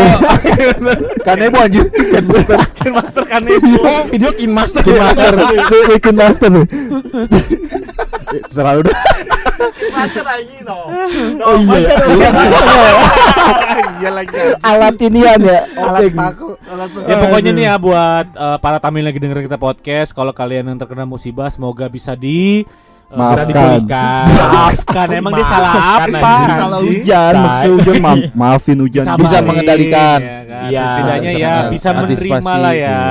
kan 1.25 1.39
ibu 1.39 1.57
anjir 1.63 1.85
Rainmaster 2.83 3.23
kan 3.23 3.41
itu. 3.47 3.79
Oh, 3.79 4.03
video 4.11 4.35
Kin 4.35 4.51
Master 4.51 4.83
Ken 4.87 4.99
Master. 4.99 5.33
Ken 6.03 6.15
Master 6.19 6.49
lu. 6.51 6.63
Terserah 8.27 8.73
lu 8.75 8.81
dah. 8.83 8.97
Oh 11.47 11.55
iya 11.63 11.77
ya 11.79 12.29
Iya 13.99 14.09
lagi. 14.15 14.35
Alat 14.63 14.95
inian 14.99 15.39
ya. 15.43 15.59
Alat 15.79 16.11
paku. 16.11 16.49
Ya 17.07 17.15
pokoknya 17.19 17.51
nih 17.55 17.65
ya 17.67 17.75
buat 17.79 18.27
eh, 18.31 18.57
para 18.59 18.77
tamu 18.79 18.99
yang 18.99 19.07
lagi 19.11 19.19
dengerin 19.19 19.47
kita 19.47 19.59
podcast, 19.59 20.11
kalau 20.15 20.31
kalian 20.31 20.71
yang 20.71 20.77
terkena 20.79 21.03
musibah 21.03 21.47
semoga 21.51 21.87
bisa 21.91 22.15
di 22.15 22.63
Maafkan. 23.09 23.81
Maafkan. 24.29 25.07
Emang 25.11 25.33
dia 25.33 25.45
salah 25.45 25.71
apa? 25.97 26.33
Salah 26.47 26.79
hujan, 26.79 27.33
maksud 27.35 27.71
hujan 27.75 27.95
maaf, 27.99 28.19
maafin 28.33 28.77
hujan. 28.77 29.03
Bisa, 29.17 29.37
mengendalikan. 29.41 30.19
ya 30.19 30.41
kan? 30.43 30.69
Iya, 30.69 30.85
Setidaknya 30.85 31.29
bisa 31.31 31.39
ya 31.39 31.53
bisa 31.67 31.89
menerima 31.91 32.37
lah 32.55 32.73
ya. 32.73 32.77
iya. 32.77 33.01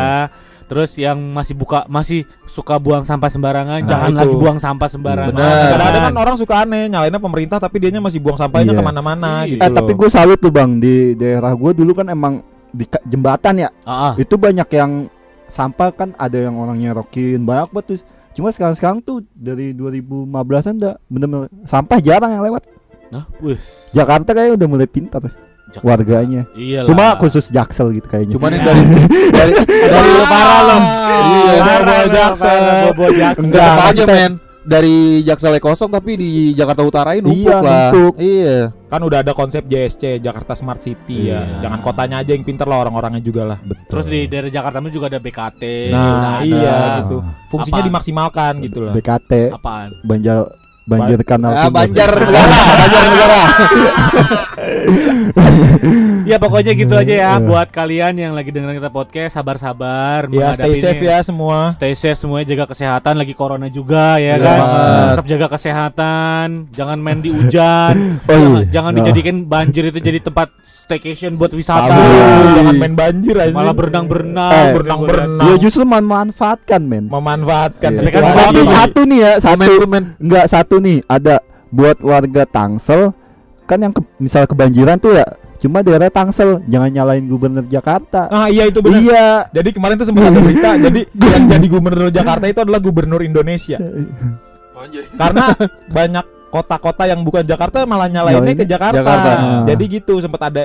Terus 0.68 0.90
yang 0.94 1.16
masih 1.32 1.56
buka 1.56 1.88
masih 1.88 2.28
suka 2.44 2.76
buang 2.76 3.00
sampah 3.00 3.26
sembarangan, 3.26 3.80
Nah, 3.80 3.88
jangan 3.88 4.10
itu. 4.10 4.18
lagi 4.20 4.34
buang 4.36 4.58
sampah 4.60 4.84
sembarangan. 4.86 5.32
Benar. 5.32 5.56
Kadang-kadang 5.72 6.02
kan 6.04 6.16
orang 6.18 6.36
suka 6.36 6.54
aneh 6.60 6.84
Nyalainnya 6.86 7.18
pemerintah 7.18 7.56
tapi 7.56 7.76
dianya 7.78 7.98
masih 7.98 8.20
buang 8.20 8.36
sampahnya 8.36 8.70
Iya. 8.70 8.78
ke 8.78 8.84
mana-mana 8.84 9.32
Iya. 9.42 9.50
gitu 9.50 9.60
Eh 9.64 9.70
tapi 9.72 9.92
gue 9.96 10.08
salut 10.08 10.36
tuh 10.36 10.52
bang 10.52 10.76
di 10.76 11.16
daerah 11.16 11.56
gue 11.56 11.70
dulu 11.72 11.96
kan 11.96 12.06
emang 12.06 12.44
di 12.68 12.84
jembatan 13.02 13.54
ya 13.58 13.72
Ah, 13.82 14.12
ah. 14.12 14.14
itu 14.14 14.36
banyak 14.36 14.68
yang 14.68 15.08
sampah 15.48 15.88
kan 15.90 16.12
ada 16.14 16.36
yang 16.36 16.52
orang 16.54 16.76
nyerokin 16.76 17.40
banyak 17.40 17.72
banget 17.72 17.86
tuh 17.88 17.98
cuma 18.30 18.48
sekarang 18.48 18.74
sekarang 18.74 18.98
tuh 18.98 19.24
dari 19.30 19.72
2015an 19.72 20.74
udah 20.76 20.94
bener-bener 21.06 21.48
sampah 21.64 21.98
jarang 21.98 22.32
yang 22.32 22.44
lewat 22.44 22.64
Nah, 23.08 23.24
wih, 23.40 23.56
Jakarta 23.88 24.36
kayaknya 24.36 24.54
udah 24.54 24.68
mulai 24.68 24.84
pintar 24.84 25.32
Jakarta. 25.72 25.80
warganya 25.80 26.44
Iyalah. 26.52 26.84
cuma 26.84 27.16
khusus 27.16 27.48
Jaksel 27.48 27.96
gitu 27.96 28.04
kayaknya 28.04 28.36
cuman 28.36 28.50
yang 28.52 28.64
dari 28.64 28.82
dari 29.32 29.52
dari 29.64 30.10
parah 30.32 30.60
lo. 30.60 30.78
Iya, 31.18 31.54
Bobo 31.58 31.96
Jaksel. 32.08 32.58
Bobo 32.84 33.06
Jaksel. 33.08 33.44
Enggak, 33.48 33.72
aja 33.82 34.04
men 34.04 34.32
dari 34.68 35.22
Jakselnya 35.22 35.58
kosong 35.58 35.88
tapi 35.88 36.14
di 36.14 36.30
Jakarta 36.52 36.82
Utarain 36.82 37.18
numpuk 37.18 37.48
Iya, 37.48 37.58
lah 37.58 37.88
numpuk. 37.88 38.12
iya 38.18 38.56
Kan 38.86 39.00
udah 39.00 39.18
ada 39.18 39.32
konsep 39.32 39.64
JSC 39.64 40.18
Jakarta 40.18 40.52
Smart 40.52 40.78
City 40.78 41.26
ya 41.26 41.40
Iya. 41.40 41.64
Jangan 41.64 41.78
kotanya 41.80 42.16
aja 42.20 42.30
yang 42.30 42.42
pinter 42.42 42.64
lah 42.64 42.78
orang-orangnya 42.78 43.20
juga 43.20 43.42
lah 43.46 43.58
betul 43.58 43.82
Terus 43.88 44.04
di 44.06 44.18
daerah 44.26 44.50
Jakarta 44.50 44.76
itu 44.78 44.90
juga 44.92 45.06
ada 45.08 45.18
BKT. 45.18 45.62
udah 45.88 45.90
Nah 45.90 46.34
ada. 46.34 46.44
iya 46.44 46.70
Ah. 46.70 46.94
gitu 47.00 47.16
Fungsinya 47.48 47.80
Apa? 47.80 47.86
dimaksimalkan 47.88 48.52
gitu 48.60 48.78
lah 48.82 48.92
BKT 48.92 49.30
Apaan? 49.50 49.88
Banjar 50.02 50.38
Banjir 50.84 51.20
Kanal 51.20 51.50
ah. 51.50 51.68
Banjar 51.68 52.10
negara 52.12 52.58
Banjar 52.74 53.02
negara 53.06 53.38
Ya 56.28 56.36
pokoknya 56.36 56.72
gitu 56.74 56.92
aja 56.92 57.08
ya 57.10 57.30
Eh. 57.30 57.40
buat 57.40 57.68
kalian 57.68 58.12
yang 58.14 58.32
lagi 58.32 58.52
dengerin 58.52 58.76
kita 58.76 58.90
podcast 58.90 59.32
sabar-sabar 59.32 60.28
Ya 60.28 60.52
stay 60.52 60.76
safe 60.76 61.00
ini. 61.00 61.08
ya 61.08 61.18
semua 61.20 61.72
Stay 61.72 61.94
safe 61.94 62.14
semuanya 62.14 62.44
jaga 62.46 62.68
kesehatan 62.68 63.16
lagi 63.16 63.32
corona 63.32 63.66
juga 63.66 64.16
ya 64.16 64.36
Iya 64.36 64.36
kan. 64.36 64.58
banget. 64.60 65.08
Tetap 65.08 65.26
jaga 65.26 65.46
kesehatan, 65.50 66.46
jangan 66.68 66.98
main 66.98 67.18
di 67.18 67.30
hujan. 67.30 67.96
Oh, 68.28 68.36
jangan, 68.36 68.52
iya. 68.54 68.68
jangan 68.70 68.90
Nah. 68.90 68.98
dijadikan 69.00 69.36
banjir 69.42 69.82
itu 69.86 69.98
jadi 69.98 70.20
tempat 70.20 70.48
staycation 70.60 71.32
buat 71.34 71.48
wisata. 71.50 71.88
Aduh, 71.88 72.52
Jangan 72.54 72.74
main 72.76 72.94
banjir 72.94 73.34
aja 73.34 73.50
Malah 73.50 73.72
berenang-berenang, 73.72 74.52
Eh, 74.52 74.68
berenang-berenang. 74.74 75.46
Dia 75.46 75.56
justru 75.58 75.82
memanfaatkan 75.82 76.80
men 76.82 77.08
Memanfaatkan 77.08 77.90
Iya. 77.94 78.10
Kan. 78.10 78.22
Tapi 78.26 78.62
satu 78.64 79.00
nih 79.02 79.18
ya 79.18 79.32
Satu 79.38 79.84
men. 79.86 80.04
Enggak 80.18 80.44
satu 80.46 80.74
nih 80.76 81.00
Ada 81.06 81.40
buat 81.68 81.96
warga 81.98 82.44
Tangsel 82.44 83.16
Kan 83.64 83.78
yang 83.80 83.92
ke, 83.92 84.00
misal 84.16 84.44
kebanjiran 84.44 84.96
tuh 84.96 85.12
ya 85.14 85.24
Cuma 85.58 85.82
daerah 85.82 86.06
Tangsel, 86.06 86.62
jangan 86.64 86.86
nyalain 86.86 87.24
gubernur 87.24 87.66
Jakarta. 87.66 88.26
Ah 88.28 88.46
iya 88.46 88.64
itu 88.64 88.78
benar. 88.78 88.98
Iya. 88.98 89.28
Jadi 89.52 89.68
kemarin 89.72 89.94
tuh 89.94 90.06
sempat 90.06 90.26
ada 90.26 90.38
berita, 90.38 90.70
jadi 90.86 91.00
yang 91.10 91.44
jadi 91.48 91.66
gubernur 91.68 92.08
Jakarta 92.08 92.44
itu 92.46 92.60
adalah 92.60 92.78
gubernur 92.78 93.20
Indonesia. 93.20 93.78
Karena 95.14 95.44
banyak 95.98 96.24
kota-kota 96.48 97.04
yang 97.04 97.20
bukan 97.20 97.44
Jakarta 97.44 97.84
malah 97.84 98.08
nyalainnya 98.08 98.54
ke 98.54 98.64
Jakarta. 98.64 98.96
Jakarta. 98.96 99.30
Jadi 99.66 99.84
gitu 99.90 100.14
sempat 100.18 100.42
ada 100.46 100.64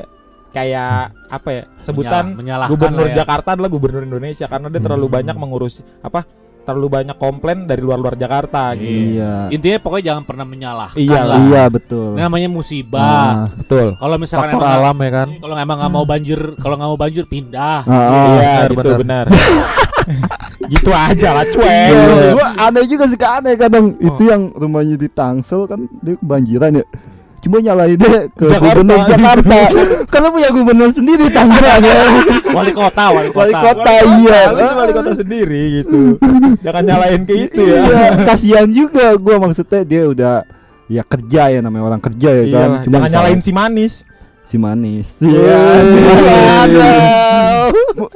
kayak 0.53 0.93
apa 1.27 1.49
ya 1.49 1.63
sebutan 1.81 2.37
Menyalah- 2.37 2.69
gubernur 2.69 3.09
ya. 3.09 3.25
Jakarta 3.25 3.57
adalah 3.57 3.67
gubernur 3.67 4.05
Indonesia 4.05 4.45
karena 4.45 4.69
dia 4.69 4.77
terlalu 4.79 5.09
Hmm. 5.09 5.15
banyak 5.17 5.35
mengurus 5.35 5.81
apa 5.99 6.29
terlalu 6.63 6.87
banyak 6.89 7.17
komplain 7.17 7.63
dari 7.63 7.79
luar-luar 7.79 8.15
Jakarta 8.15 8.71
gitu. 8.73 9.19
Iya. 9.19 9.51
Intinya 9.51 9.77
pokoknya 9.77 10.05
jangan 10.09 10.23
pernah 10.23 10.45
menyalahkan 10.47 10.97
Iyalah. 10.97 11.35
lah. 11.35 11.37
Iya 11.43 11.63
betul. 11.67 12.15
Ini 12.15 12.21
namanya 12.23 12.49
musibah. 12.49 13.03
Nah, 13.03 13.47
Betul. 13.53 13.87
Kalau 13.95 14.15
misalkan 14.17 14.49
Faktor 14.49 14.63
emang 14.63 14.73
alam 14.73 14.97
ya 14.97 15.11
kan. 15.11 15.27
kalau 15.37 15.55
emang 15.55 15.77
nggak 15.77 15.91
mau 15.91 16.05
banjir, 16.05 16.39
kalau 16.57 16.75
nggak 16.75 16.89
mau 16.89 16.99
banjir 16.99 17.23
pindah. 17.25 17.79
ah, 17.83 17.93
ah. 17.93 18.25
Iya, 18.33 18.53
benar, 18.65 18.69
gitu 18.71 18.89
benar. 18.97 19.25
benar. 19.25 19.25
gitu 20.73 20.89
aja 20.89 21.29
lah 21.33 21.45
cuek. 21.45 21.91
Iya, 21.91 22.31
gua 22.33 22.47
aneh 22.57 22.83
juga 22.87 23.03
sih 23.05 23.19
aneh 23.19 23.55
kadang 23.55 23.85
Oh. 23.93 24.07
itu 24.09 24.23
yang 24.25 24.51
rumahnya 24.51 24.95
di 24.95 25.07
Tangsel 25.07 25.63
kan 25.63 25.85
dia 25.99 26.15
kebanjiran 26.15 26.79
ya. 26.79 26.85
Cuma 27.43 27.59
nyalain 27.59 27.99
dia 27.99 28.31
ke 28.31 28.47
Jakarta. 28.47 28.79
gubernur 28.79 28.99
Jakarta. 29.03 29.59
Karena 30.15 30.27
punya 30.31 30.49
gubernur 30.55 30.89
sendiri 30.95 31.27
Tangerang 31.27 31.83
ya. 31.83 32.01
Wali 32.55 32.71
kota, 32.71 33.05
wali 33.11 33.29
kota. 33.35 33.43
Wali 33.43 33.53
kota 33.59 33.91
iya. 34.23 34.39
Wali 34.55 34.91
kota 34.95 35.11
sendiri 35.11 35.83
gitu. 35.83 36.15
Jangan 36.63 36.83
nyalain 36.87 37.21
ke 37.27 37.33
itu 37.35 37.61
ya. 37.67 37.83
Iya, 37.83 38.23
kasihan 38.23 38.67
juga 38.71 39.19
gua 39.19 39.43
maksudnya 39.43 39.83
dia 39.83 40.07
udah 40.07 40.47
ya 40.87 41.03
kerja 41.03 41.51
ya 41.51 41.59
namanya 41.59 41.83
orang 41.91 42.01
kerja 42.01 42.29
ya 42.31 42.43
kan. 42.47 42.47
Iyalah, 42.47 42.81
Cuma 42.87 42.95
jangan 42.95 43.09
nyalain 43.11 43.39
si 43.43 43.51
manis. 43.51 43.93
si 44.43 44.55
manis. 44.59 45.07
Iya, 45.23 45.59
si 45.83 45.99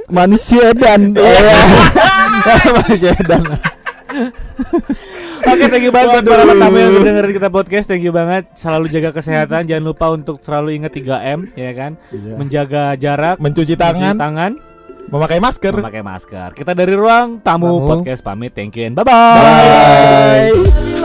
manis 0.07 0.41
sedan. 0.43 1.01
Masih 2.87 3.15
dan 3.27 3.43
Oke, 5.47 5.65
thank 5.67 5.85
you 5.87 5.93
banget 5.93 6.23
buat 6.23 6.25
para 6.27 6.43
tamu 6.45 6.75
yang 6.75 6.91
sudah 6.91 7.05
dengerin 7.07 7.33
kita 7.33 7.49
podcast. 7.49 7.85
Thank 7.87 8.03
you 8.03 8.11
banget. 8.11 8.43
Selalu 8.53 8.85
jaga 8.91 9.09
kesehatan. 9.11 9.63
Jangan 9.63 9.83
lupa 9.83 10.11
untuk 10.11 10.43
selalu 10.43 10.75
ingat 10.75 10.91
3M, 10.91 11.39
ya 11.55 11.71
kan? 11.71 11.91
Iya. 12.11 12.33
Menjaga 12.35 12.83
jarak, 12.95 13.35
Mencuci 13.39 13.73
mencuci 13.73 13.75
tangan, 13.75 14.15
tangan, 14.17 14.51
memakai 15.07 15.39
masker. 15.39 15.73
memakai 15.79 16.03
masker. 16.03 16.49
Kita 16.51 16.75
dari 16.75 16.93
ruang 16.93 17.39
tamu, 17.39 17.79
Tamu. 17.79 17.87
podcast 17.87 18.21
pamit. 18.21 18.51
Thank 18.51 18.75
you 18.75 18.85
and 18.85 18.95
bye-bye. 18.95 20.51
Bye. 20.51 20.96